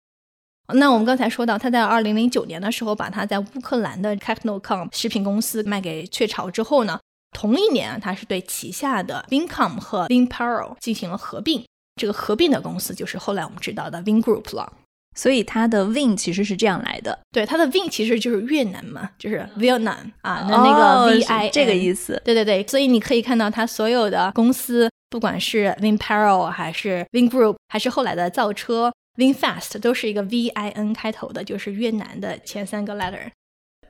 [0.74, 7.00] 那我们刚才说到，他在二零零九年的时候，把他在乌克兰的 Technocom 食品公司卖给雀巢之后呢，
[7.32, 11.63] 同一年啊，他是对旗下的 Vincom 和 Vinpearl 进行了合并。
[11.96, 14.74] 这个合并的公司就是后来我们知道的 Vingroup 了。
[15.13, 22.22] 所以它的 Vin 其实是这样来的，对，它的 Vin 其实就是越南嘛，就是 Vietnam 啊，那那个 V I 这个意思。
[22.24, 24.89] 对对对，所以你可以看到它所有的公司。
[25.10, 33.30] 不管是 Vinpearl 还是 Vingroup，还是后来的造车 Vinfast，都是一个 V I N 开头的，就是越南的前三个 letter。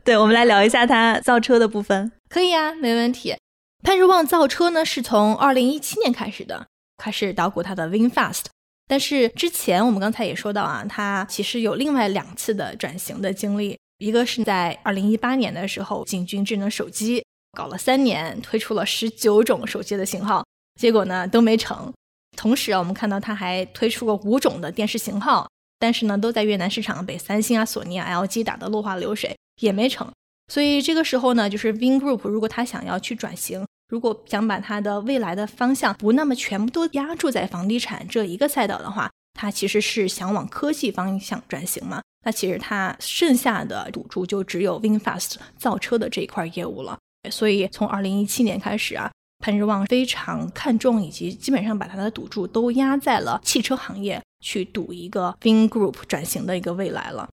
[0.03, 2.11] 对，我们来聊一下它造车的部分。
[2.31, 3.35] 可以啊，没问题。
[3.83, 6.65] 潘日旺造车呢，是从二零一七年开始的，
[6.95, 8.45] 开始捣鼓它的 Vinfast。
[8.87, 20.45] 但是之前我们刚才也说到啊，它其实有另外两次的转型的经历，一个是在二零一八年的时候进军智能手机，搞了三年，推出了十九种手机的型号。
[20.79, 21.91] 结果呢都没成，
[22.37, 30.09] 同时啊，我们看到他还推出过五种的电视型号，但是呢都在越南市场被三星啊、索尼啊、LG 打得落花流水，也没成。
[30.51, 42.01] 所以这个时候呢，就是 Vingroup 如果他想要去转型，如果想把他的未来的方向不那么全部都压注在房地产这一个赛道的话，他其实是想往科技方向转型嘛。
[42.25, 46.97] 那其实他剩下的赌注就只有 Vinfast 造车的这一块业务了。
[47.29, 49.09] 所以从二零一七年开始啊。
[49.43, 57.27] 潘日旺非常看重，以及基本上把他的赌注都压在了汽车行业，去赌一个 Vingroup 转型的一个未来了。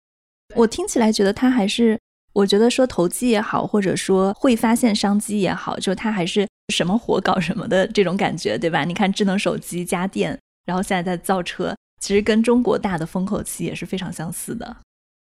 [0.55, 1.99] 我听起来觉得他还是，
[2.35, 8.83] 我觉得说投机也好，或者说会发现商机也好，就他还是什么活搞什么的这种感觉，对吧？
[8.83, 14.75] 你看智能手机、家电，然后现在在造车，其实跟中国大的风口期也是非常相似的。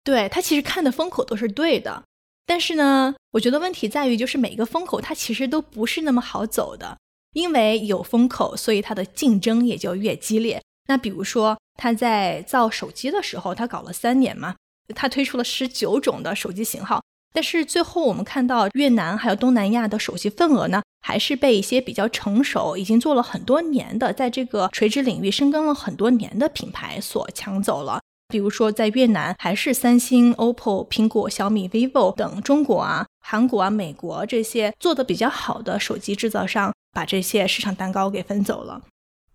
[0.03, 2.03] 对他其实看的风口都是对的。
[2.47, 6.97] 但是呢，我觉得问题在于，就是每个风口它其实都不是那么好走的，
[7.33, 10.61] 因为有风口，所以它的竞争也就越激烈。
[10.87, 14.55] 那比如说他在造手机的时候，他搞了三年嘛，
[14.93, 27.99] 他推出了十九种的手机型号，但是最后我们看到越南还有东南亚的手机份额呢，还是被一些比较成熟、已经做了很多年的，在这个垂直领域深耕了很多年的品牌所抢走了。
[28.27, 38.81] 比如说，在越南还是三星、OPPO、苹果、小米、vivo 等中国啊、韩国啊、美国这些做的比较好的手机制造商，把这些市场蛋糕给分走了。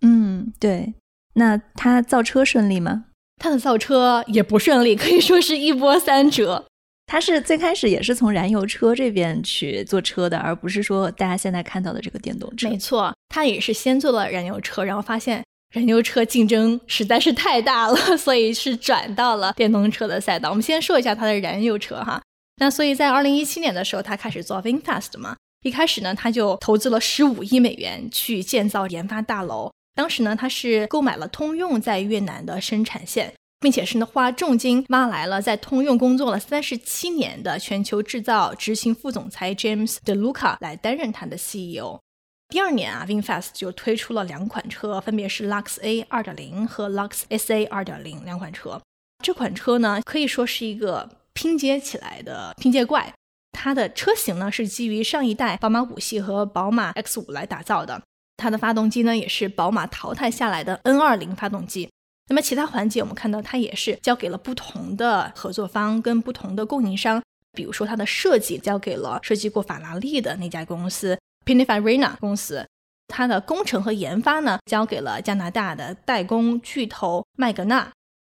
[0.01, 0.94] 嗯，对。
[1.34, 3.05] 那他造车顺利吗？
[3.41, 6.66] 它的造车也不顺利，可以说是一波三折。
[7.07, 12.68] 他是最开始也是从燃油车这边去做车的，而不是说大家现在看到的这个电动车。
[12.68, 15.43] 没错，他也是先做了燃油车，然后发现
[15.74, 20.51] 燃油车竞争实在是太大了，所以是转到了电动车的赛道。
[20.51, 22.22] 我们先说一下它的燃油车哈。
[22.59, 25.34] 那所以在二零一七年的时候，他开始做 VinFast 嘛。
[25.62, 29.72] 一开始呢，他就投资了十五亿美元去建造研发大楼。
[29.95, 33.32] 当时呢，他是购买了通用在越南的生产线。
[33.62, 42.01] 并且是呢，花重金挖来了在通用工作了三十七年的全球制造执行副总裁 James DeLuca 来担任他的 CEO。
[42.49, 48.80] 第二年啊，VinFast 就推出了两款车，分别是 Lux A 二点零和 Lux SA 二点零两款车。
[49.22, 53.12] 这款车呢，可以说是一个拼接起来的拼接怪。
[53.53, 58.01] 它的车型呢是基于上一代宝马五系和宝马 X 五来打造的。
[58.41, 61.88] 它的发动机呢也是宝马淘汰下来的 N 二零发动机。
[62.28, 67.22] 那么其他环节，我们看到它也是交给了不同的合作方跟不同的供应商，
[67.53, 72.66] 比如说它的设计交给了设计过法拉利的那家公司 Pininfarina 公司，
[73.09, 77.91] 它的工程和研发呢交给了加拿大的代工巨头麦格纳，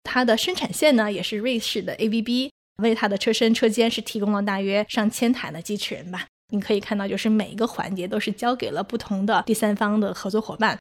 [0.03, 6.25] 它的生产线呢也是瑞士的 ABB，为它的车身车间是提供了大约上千台的机器人吧。
[6.53, 10.77] 你可以看到，就是每一个环节都是交给了不同的第三方的合作伙伴。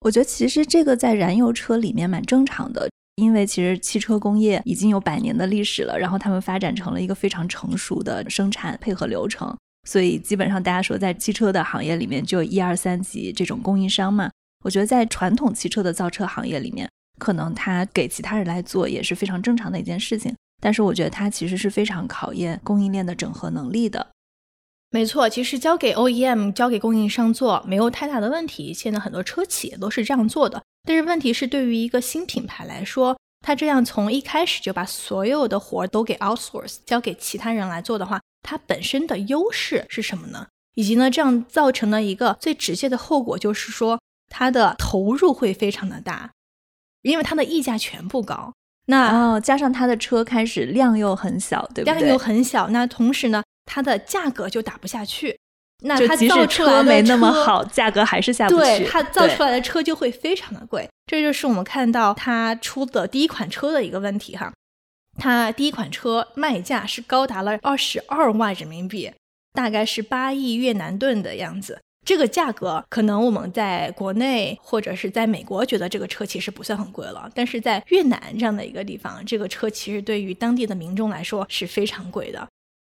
[0.00, 9.56] 我觉得其实这个在燃油车里面蛮正常的，因为其实汽车工业已经有百年的历史了，然后他们发展成了一个非常成熟的生产配合流程，
[9.88, 14.30] 所以基本上大家说在汽车的行业里面就一二三级这种供应商嘛。
[14.62, 16.86] 我觉得在传统汽车的造车行业里面，
[17.18, 24.06] 可能他给其他人来做也是非常正常的一件事情，但是我觉得它其实是非常考验供应链的整合能力的。
[24.94, 28.72] 没错，其实交给 OEM、交给供应商做没有太大的问题。
[28.72, 30.62] 现在很多车企也都是这样做的。
[30.84, 40.46] 但是问题是，对于一个新品牌来说，它这样从一开始就把所有的活都给 outsource 交给其他人来做的话，它本身的优势是什么呢？
[40.76, 43.98] 以及呢，这样造成了一个最直接的后果，就是说
[44.30, 46.30] 它的投入会非常的大，
[47.02, 48.52] 因为它的溢价全部高。
[48.86, 51.98] 那哦，加上它的车开始量又很小，对不对？
[51.98, 53.42] 量又很小，那同时呢？
[53.66, 55.38] 它的价格就打不下去，
[55.82, 58.60] 那它即使车没那么好，价格还是下不去。
[58.60, 64.52] 对，它造出来的车就会非常的贵，这就是我们看到它出的第一款车的一个问题哈。
[65.16, 69.12] 它第一款车卖价是高达了二十二万人民币，
[69.52, 71.80] 大概是八亿越南盾的样子。
[72.04, 82.46] 这个价格可能我们在国内或者是在美国觉得这个车其实不算很贵了，但是在越南这样的一个地方，这个车其实对于当地的民众来说是非常贵的。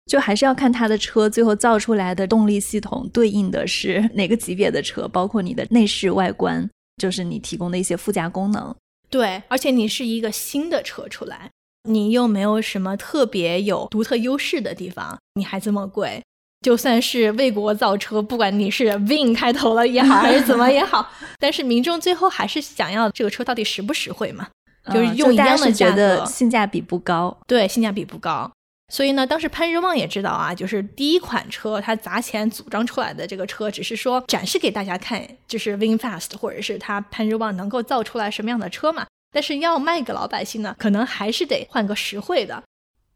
[0.05, 6.69] 就还是要看它的车最后造出来的动力系统对应的是 哪个级别的车，包括你的内饰外观，
[7.01, 8.75] 就是你提供的一些附加功能。
[9.09, 11.49] 对，而且你是一个新的车出来，
[11.89, 16.21] 你又没有什么特别有独特优势的地方，你还这么贵，
[16.61, 24.47] 就算是为国造车，不管你是 Win 开头了也好，还是怎么也好， 但是民众最后还是想要这个车到底实不实惠嘛？
[24.93, 27.37] 就是用一样的价格，性价比不高。
[27.47, 28.51] 对，性价比不高。
[28.93, 39.07] 所以呢，当时潘日旺也知道啊，就是第一款车他砸钱组装出来的这个车，只是说展示给大家看，就是 VinFast 或者是他潘日旺能够造出来什么样的车嘛。
[39.31, 42.61] 但是要卖给老百姓呢，可能还是得换个实惠的。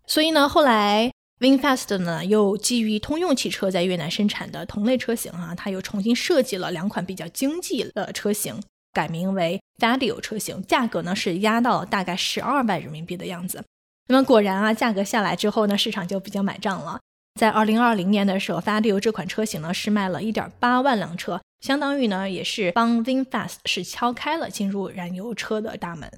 [0.07, 8.59] 所以呢，后来 VinFast 呢又基于通用汽车在越南生产的同类车型啊，它又重新设计了两款比较经济的车型，
[8.93, 13.63] 改名为 Vadio 车型，价格呢是压到大概十二万人民币的样子。
[14.07, 16.99] 那么果然啊，价格下来之后呢，市场就比较买账了。
[17.39, 26.11] 在二零二零年的时候 f a d i o 这款车型呢是卖了一点八万辆车，相当于呢也是帮 VinFast 是敲开了进入燃油车的大门。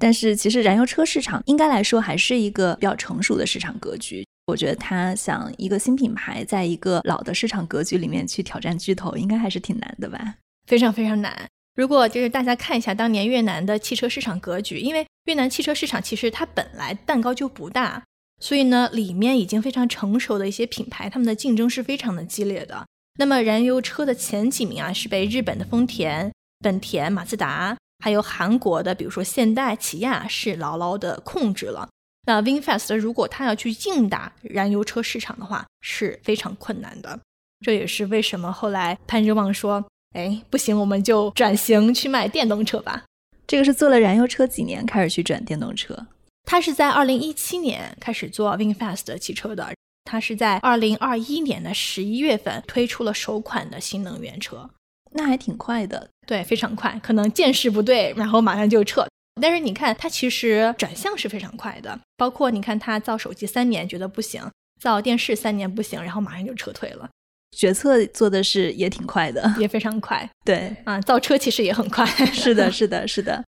[0.00, 4.26] 但是其实燃油车市场应该来说还是一个比较成熟的市场格局。
[4.46, 10.34] 我觉得他想一个新品牌在一个老的市场格局里面去挑战巨头，应该还是挺难的吧？
[10.66, 11.48] 非常非常难。
[11.74, 18.02] 如果就是大家看一下当年越南的汽车市场格局，因为越南汽车市场其实它本来蛋糕就不大，
[18.40, 22.86] 所以呢里面已经非常成熟的一些品牌，他们的竞争是非常的激烈的。
[23.18, 31.88] 那么燃油车的前几名啊是被日本的丰田、本田、马自达，还有韩国的比如说现代、起亚是牢牢的控制了。
[32.26, 37.18] 那 VinFast 如果它要去硬打燃油车市场的话是非常困难的，
[37.60, 39.84] 这也是为什么后来潘日旺说。
[40.14, 43.04] 哎，不行，我们就转型去卖电动车吧。
[43.46, 46.06] 这个是做了燃油车几年开始去转电动车。
[46.46, 54.70] 他是在二零一七年开始做 VinFast 汽车的，他是在二零二一年的十一月份推出了首款的新能源车，
[55.12, 56.08] 那还挺快的。
[56.26, 59.06] 对，非常快，可能见势不对，然后马上就撤。
[59.40, 64.48] 但是你看，它其实转向是非常快的，包括你看它造手机三年觉得不行，
[64.80, 67.10] 造电视三年不行，然后马上就撤退了，
[67.54, 70.28] 决策做的是也挺快的， 也非常快。
[70.44, 72.04] 对啊，造车其实也很快。
[72.32, 73.42] 是的，是的，是的。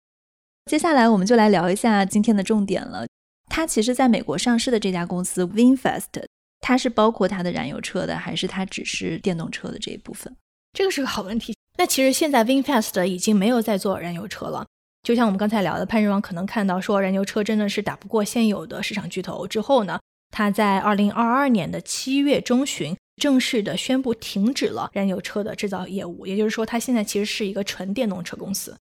[0.69, 3.05] 接下来我们就来聊一下今天的重点了。
[3.49, 6.25] 它其实在美国上市的这家公司 VinFast，
[6.61, 10.35] 它是包括它的燃油车的，还是它只是电动车的这一部分？
[10.73, 11.53] 这个是个好问题。
[11.77, 14.65] 那其实现在 VinFast 已经没有在做燃油车了。
[15.03, 19.99] 就像我们刚才聊的，潘日旺可能看到说燃油车真的是打不过现有的市场巨头之后呢，
[20.31, 26.25] 他在二零二二年的七月中旬正式的宣布停止了燃油车的制造业务。
[26.25, 28.75] 也就是说，它现在其实是一个纯电动车公司。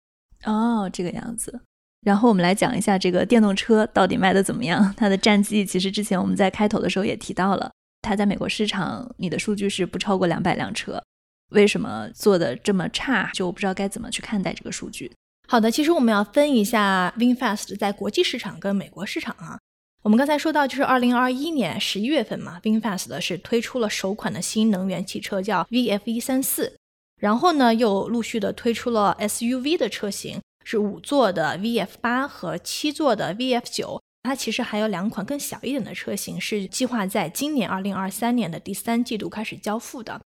[0.45, 1.61] 哦，这个样子。
[2.03, 4.95] 然后我们来讲一下这个电动车到底卖的怎么样。
[4.97, 7.71] 它的战绩其实之前我们在开头的时候也提到了，
[8.03, 11.03] 它在美国市场你的数据是不超过两百辆车。
[11.51, 13.31] 为什么做的这么差？
[13.33, 15.11] 就我不知道该怎么去看待这个数据。
[15.49, 19.59] 好的，其实我们要分一下 VinFast 在国际市场跟美国市场啊。
[20.09, 26.79] 我们刚才说到，就是二零二一年十一月份嘛，VinFast 是推出了首款的新能源汽车，叫 VF 一三四，
[27.21, 30.41] 然后呢又陆续的推出了 SUV 的车型。
[30.65, 40.19] 是五座的 VF 八和七座的 VF 九，它其实还有两款更小一点的车型，是计划在今年二零二三年的第三季度开始交付的。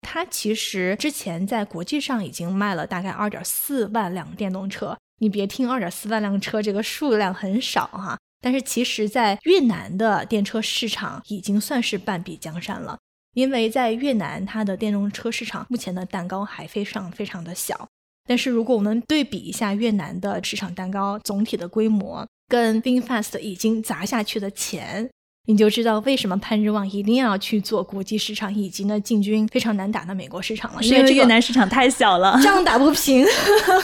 [0.00, 4.98] 它其实之前在国际上已经卖了大概二点四万辆电动车。
[5.20, 12.98] 你别听二点四万辆车这个数量很少哈，但是其实在越南的电车市场已经算是半壁江山了，
[13.34, 17.88] 因为在越南它的电动车市场目前的蛋糕还非常非常的小。
[18.26, 25.10] 但是如果我们对比一下越南的市场蛋糕总体的规模，跟 VinFast 已经砸下去的钱，
[25.48, 30.82] 你就知道为什么潘日旺一定要去做国际市场，以及呢进军非常难打的美国市场了。
[30.82, 33.24] 因为越南市场太小了，仗打不平。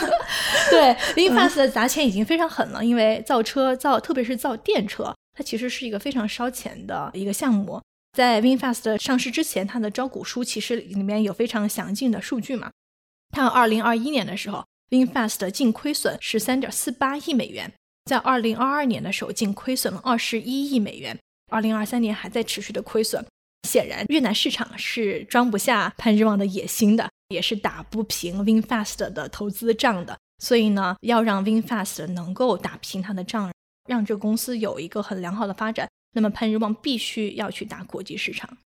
[0.69, 7.81] 对，VinFast 的砸钱已经非常狠了，因为造车造，特别是造电车，它其实是一个非常烧钱的一个项目。
[8.15, 12.69] 在 VinFast 上市之前，它的招股书其实里面有非常详尽的数据嘛。
[13.35, 17.73] 看，二零二一年的时候，VinFast 的净亏损十三点四八亿美元，
[18.05, 21.17] 在二零二二年的时候净亏损了二十一亿美元，
[21.51, 23.25] 二零二三年还在持续的亏损。
[23.67, 30.15] 显然，越南市场是装不下潘日旺的野心的，也是打不平 VinFast 的投资账的。
[30.37, 33.51] 所以呢，要让 VinFast 能够打平他的账，
[33.89, 38.57] 让这公司有一个很良好的发展，那么潘日旺必须要去打国际市场。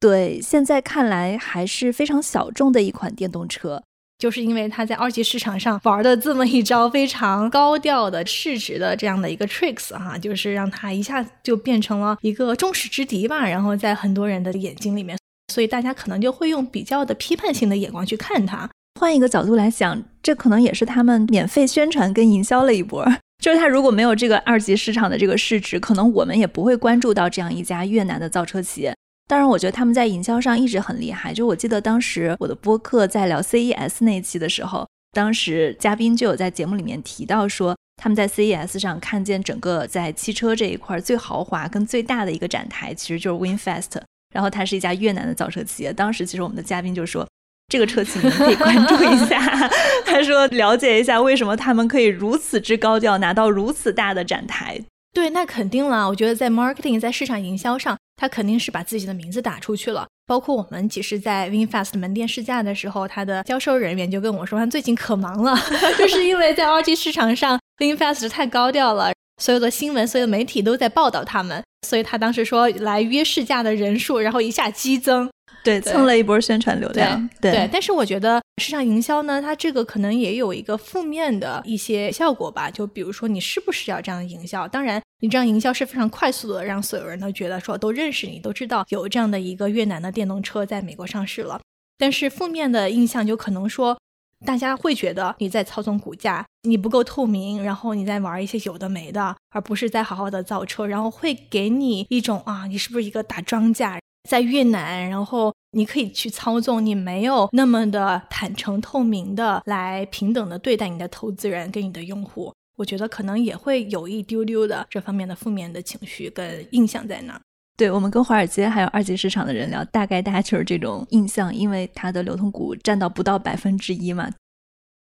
[0.00, 3.84] 对，现在看来还是非常小众的一款电动车，
[4.18, 13.48] 就是因为他在二级市场上玩的这么一招非常高调的市值的这样的一个 tricks 哈，就是让它一下就变成了一个众矢之的吧。
[13.48, 15.18] 然后在很多人的眼睛里面，
[15.52, 18.68] 所以大家可能就会用比较的批判性的眼光去看它。
[19.00, 23.04] 换一个角度来讲，这可能也是他们免费宣传跟营销了一波。
[23.42, 28.94] 就是他如果没有这个二级市场的这个市值，可能我们也不会关注到这样一家越南的造车企业。
[29.26, 31.32] 当然，我觉得他们在营销上一直很厉害。
[31.32, 44.02] 就我记得当时我的播客在聊 CES 那一期的时候，当时嘉宾就有在节目里面提到说，他们在 CES 上看见整个在汽车这一块最豪华跟最大的一个展台，其实就是 Winfast。
[44.34, 45.92] 然后它是一家越南的造车企业。
[45.92, 47.26] 当时其实我们的嘉宾就说，
[47.68, 49.40] 这个车企你们可以关注一下。
[50.04, 54.84] 他说了解一下为什么他们可以如此之高调，拿到如此大的展台。
[55.14, 56.06] 对，那肯定了。
[56.08, 57.96] 我觉得在 marketing 在市场营销上。
[58.16, 65.52] 他肯定是把自己的名字打出去了，包括我们其实，在 VinFast 门店试驾的时候，他的销售人员就跟我说，他最近可忙了，
[65.98, 69.12] 就是因为在二级市场上，VinFast 太高调了，
[69.42, 75.28] 所有的新闻、所有的媒体都在报道他们，所以他当时说来约试驾的人数，然后一下激增。
[75.64, 77.28] 对，蹭了一波宣传流量。
[77.40, 82.70] 对，但是我觉得市场营销呢，它这个可能也有一个负面的一些效果吧。
[82.70, 84.68] 就比如说，你是不是要这样营销？
[84.68, 91.58] 当然，你这样营销是非常快速的，让所有人都觉得说都认识你，都知道有这样的一个越南的电动车在美国上市了。
[91.96, 93.98] 但是负面的印象就可能说，
[94.44, 103.98] 大家会觉得你在操纵股价，你不够透明，然后你在玩一些有的没的，而不是在好好的造车，然后会给你一种啊，你是不是一个打庄稼？
[104.28, 117.40] 在越南，然后你可以去操纵，你没有那么的坦诚透明的来平等的对待你的投资人跟你的用户，我觉得可能也会有一丢丢的这方面的负面的情绪跟印象在那儿。
[117.76, 124.30] 对我们跟华尔街还有二级市场的人聊，大概大家就是这种印象，因为它的流通股占到不到百分之一嘛。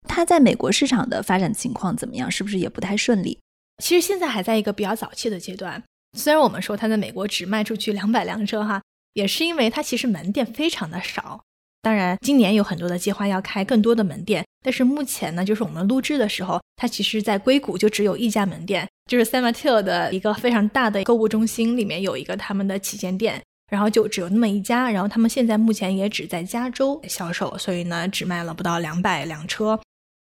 [0.09, 2.29] 它在美国市场的发展情况怎么样？
[2.29, 3.39] 是不是也不太顺利？
[3.83, 5.81] 其实现在还在一个比较早期的阶段，
[6.19, 8.83] 虽然我们说它在美国只卖出去两百辆车哈。
[9.15, 11.43] 也是因为它其实门店非常的少，
[11.83, 29.79] 当然今年有很多的计划要开更多的门店，但是目前呢，就是我们录制的时候，它其实在硅谷就只有一家门店，就是 San Mateo 的一个非常大的购物中心里面有一个他们的旗舰店，然后就只有那么一家，然后他们现在目前也只在加州销售，所以呢只卖了不到两百辆车。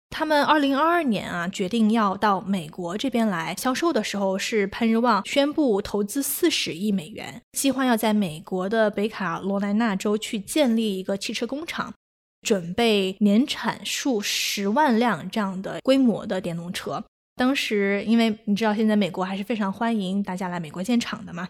[0.10, 11.94] 他们二零二二年啊，决定要到美国这边来销售的时候，是潘日旺宣布投资四十亿美元，计划要在美国的北卡罗来纳州去建立一个汽车工厂，
[12.42, 17.04] 准备年产数十万辆这样的规模的电动车。
[17.36, 21.48] 当时，因为你知道，现在美国还是非常欢迎大家来美国建厂的嘛，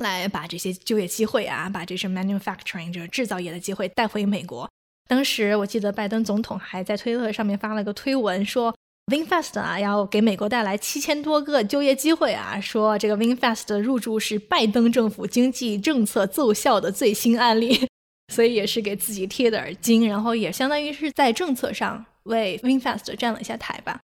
[0.00, 4.68] 来把这些就业机会啊，把这些 manufacturing 就是制造业的机会带回美国。
[5.08, 8.72] 当时我记得拜登总统还在推特上面发了个推文，说
[9.06, 17.88] VinFast 啊要给美国带来七千多个就业机会啊，说这个 VinFast 的入驻是拜登政府经济政策奏效的最新案例，
[18.30, 23.98] 所以也是给自己贴的耳巾，然后也相当于是在政策上为 VinFast 站了一下台吧。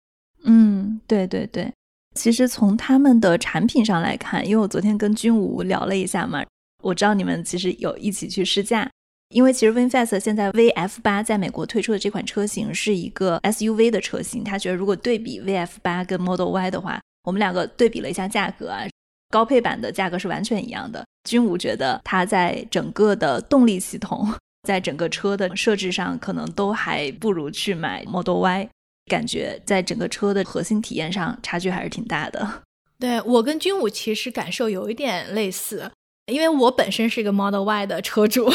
[0.44, 1.72] 嗯，对对对，
[2.14, 6.44] 其实从他们的产品上来看，因为我昨天跟军武聊了一下嘛，
[6.80, 8.88] 我知道你们其实有一起去试驾。
[9.33, 18.87] 因为其实 VinFast 现在 VF 八在美国推出的这款车型是一个 SUV 的车型，他觉得如果对比 VF 八跟 Model Y 的话，我们两个对比了一下价格啊，
[19.30, 21.05] 高配版的价格是完全一样的。
[21.28, 24.28] 君武觉得它在整个的动力系统，
[24.64, 28.68] 在整个车的设置上，可能都还不如去买 Model Y，
[29.07, 32.62] 感觉在整个车的核心体验上差距还是挺大的。
[32.99, 35.91] 对我跟君武其实感受有一点类似。
[36.27, 38.49] 因为我本身是一个 Model Y 的车主，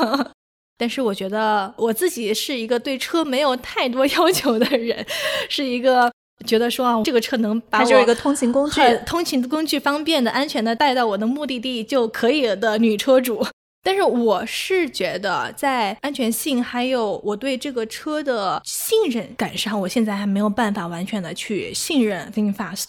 [0.76, 5.06] 但是我觉得我自己是一个对车没有太多 要求的人，
[5.48, 6.12] 是一个
[6.46, 13.46] 觉得说啊，这个车能把我一个通勤工具、通勤工具方便的、安全的带到我的目的地就可以了的女车主。
[13.82, 22.88] 但是我是觉得在安全性还有我对这个车的信任感上，我现在还没有办法完全的去信任 ThinFast。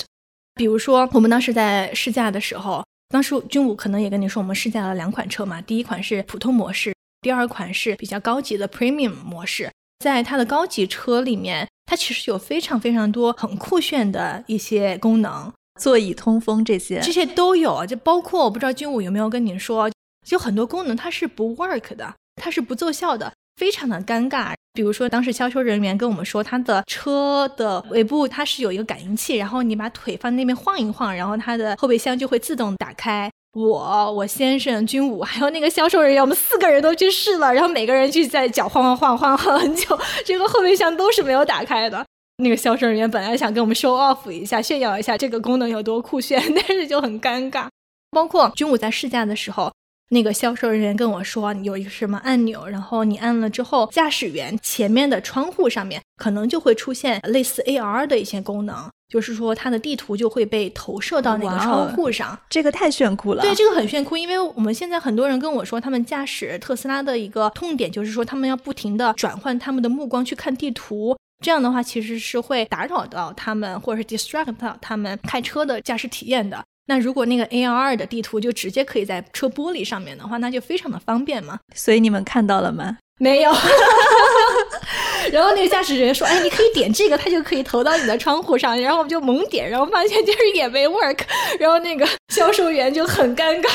[0.56, 2.84] 比如说我们当时在试驾的时候。
[3.12, 9.70] 当时军武可能也跟你说，我们试驾了两款车嘛，第一款是普通模式，第二款是比较高级的 Premium 模式。
[10.00, 17.86] 在它的高级车里面，它其实有非常非常多很酷炫的一些功能，座椅通风这些，这些都有。
[17.86, 19.92] 就包括我不知道军武有没有跟你说，
[20.26, 23.32] 就很多功能它是不 work 的，它是不奏效的。
[23.58, 33.30] 非常的尴尬，比如说当时销售人员跟我们说，他的车的尾部它是有一个感应器，然后你把腿放那边晃一晃，然后它的后备箱就会自动打开。
[33.54, 42.06] 我、我先生、军武还有那个销售人员，我们四个人都去试了，然后每个人去在脚晃晃晃晃晃很久，这个后备箱都是没有打开的。
[42.38, 47.68] 那个销售人员本来想跟我们 show off 一下，炫耀一下这个功能有多酷炫， 但是就很尴尬。
[48.12, 49.70] 包括军武在试驾的时候。
[50.14, 62.38] 那个销售人员跟我说，有一个什么按钮，然后你按了之后，驾驶员前面的窗户上面可能就会出现类似 AR 的一些功能，就是说它的地图就会被投射到那个窗户上。
[62.50, 63.42] 这个太炫酷了。
[63.42, 76.62] 对，这个很炫酷，因为我们现在很多人跟我说，他们驾驶特斯拉的一个痛点就是说，他们要不停的转换他们的目光去看地图，这样的话其实是会打扰到他们，或者是 distract 到他们开车的驾驶体验的。
[76.92, 81.58] 那如果那个 AR 的地图就直接可以在车玻璃上面的话，那就非常的方便嘛。
[81.74, 82.98] 所以你们看到了吗？
[83.18, 83.52] 没有。
[85.32, 91.20] 然后那个驾驶人员说：“哎，你可以点这个，它就可以投到你的窗户上。”然后我们就猛点，然后发现就是也没 work。
[91.58, 93.70] 然后那个销售员就很尴尬，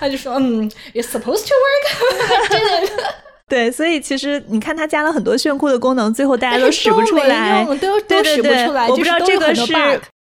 [0.00, 2.48] 他就说：“嗯，it's supposed to work。
[2.50, 3.04] ”真的。
[3.48, 8.88] 对，所以其实你看，它加了很多炫酷的功能，最后大家都使不出来，都都使不出来。
[8.88, 9.72] 我不知道这个是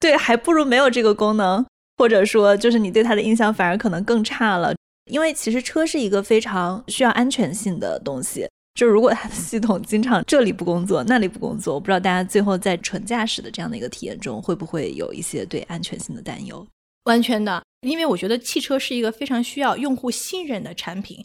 [0.00, 1.64] 对，还不如没有这个功能。
[2.02, 4.74] 或者说，就是你对它的印象反而可能更差了，
[5.08, 8.44] 因为其实车是一个非常需要安全性的东西。
[8.74, 16.66] 就如果它的系统经常这里不工作，那里不工作，我不知道大家最后在纯驾驶的这样的一个体验中，会不会有一些对安全性的担忧？
[17.04, 21.24] 完全的，因为我觉得汽车是一个非常需要用户信任的产品。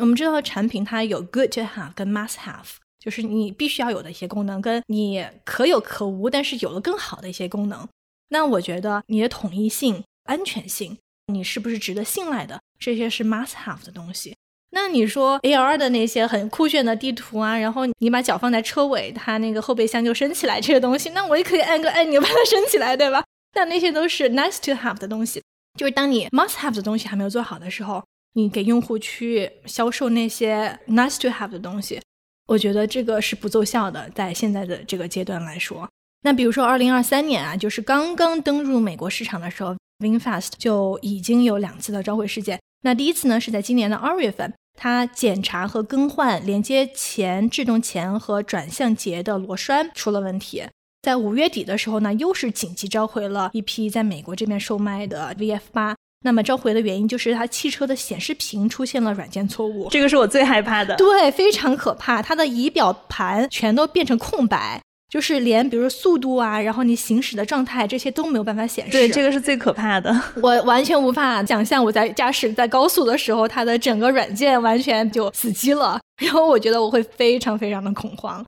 [0.00, 2.64] 我们知道产品它有 good to have 跟 must have，
[2.98, 7.86] 就是你必须要有的一些功能，跟你可有可无，但是有了更好的一些功能。
[8.28, 12.60] 那我觉得你的统一性、安全性，你是不是值得信赖的？
[12.78, 14.34] 这些是 must have 的东西。
[14.70, 23.24] 那你说 AR 的那些很酷炫的地图啊，然后你把脚放在车尾，它那个后备箱就升起来，这些东西，那我也可以按个按钮把它升起来，对吧？
[23.52, 25.42] 但那些都是 nice to have 的东西。
[25.78, 28.04] 就是当你 must have 的东西还没有做好的时候，
[28.34, 32.02] 你给用户去销售那些 nice to have 的东西，
[32.48, 34.10] 我觉得这个是不奏效的。
[34.10, 35.88] 在现在的这个阶段来说。
[36.22, 42.60] 那比如说，二零二三年啊，就是刚刚登入美国市场的时候，VinFast 就已经有两次的召回事件。
[42.82, 50.64] 那第一次呢，是在今年的二月份，它检查和更换连接前制动钳和转向节的螺栓出了问题。
[51.02, 55.94] 在五月底的时候呢，又是紧急召回了一批在美国这边售卖的 VF 八。
[56.24, 60.96] 那么召回的原因就是它汽车的显示屏出现了软件错误，这个是我最害怕的。
[60.96, 68.92] 对，非常可怕，它的仪表盘全都变成空白，就是连比如说速度啊，然后你行驶的状态这些都没有办法显示。
[68.92, 70.14] 对，这个是最可怕的。
[70.42, 78.44] 我完全无法想象我在驾驶在高速的时候，它的整个软件完全就死机了，然后我觉得我会非常非常的恐慌。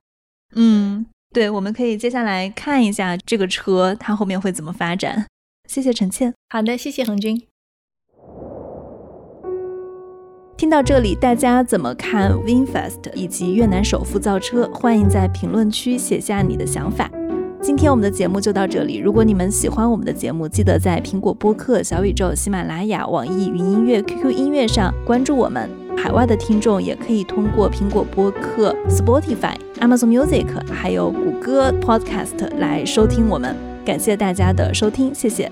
[0.55, 1.05] 嗯。
[1.31, 5.27] 对，我们可以接下来看一下这个车它后面会怎么发展。
[5.67, 6.33] 谢谢陈倩。
[6.49, 7.48] 好的，谢谢恒军。
[10.59, 14.69] 听到这里，大家怎么看 VinFast 以及越南首富造车？
[14.73, 17.09] 欢迎在评论区写下你的想法。
[17.61, 18.97] 今天我们的节目就到这里。
[18.97, 25.69] 如果你们喜欢我们的节目，记得在苹果播客、小宇宙、喜马拉雅、网易云音乐、QQ 音乐上关注我们。
[25.95, 33.55] 海外的听众也可以通过苹果播客、Spotify、Amazon Music，还有谷歌 Podcast 来收听我们。
[33.85, 35.49] 感谢大家的收听，谢谢。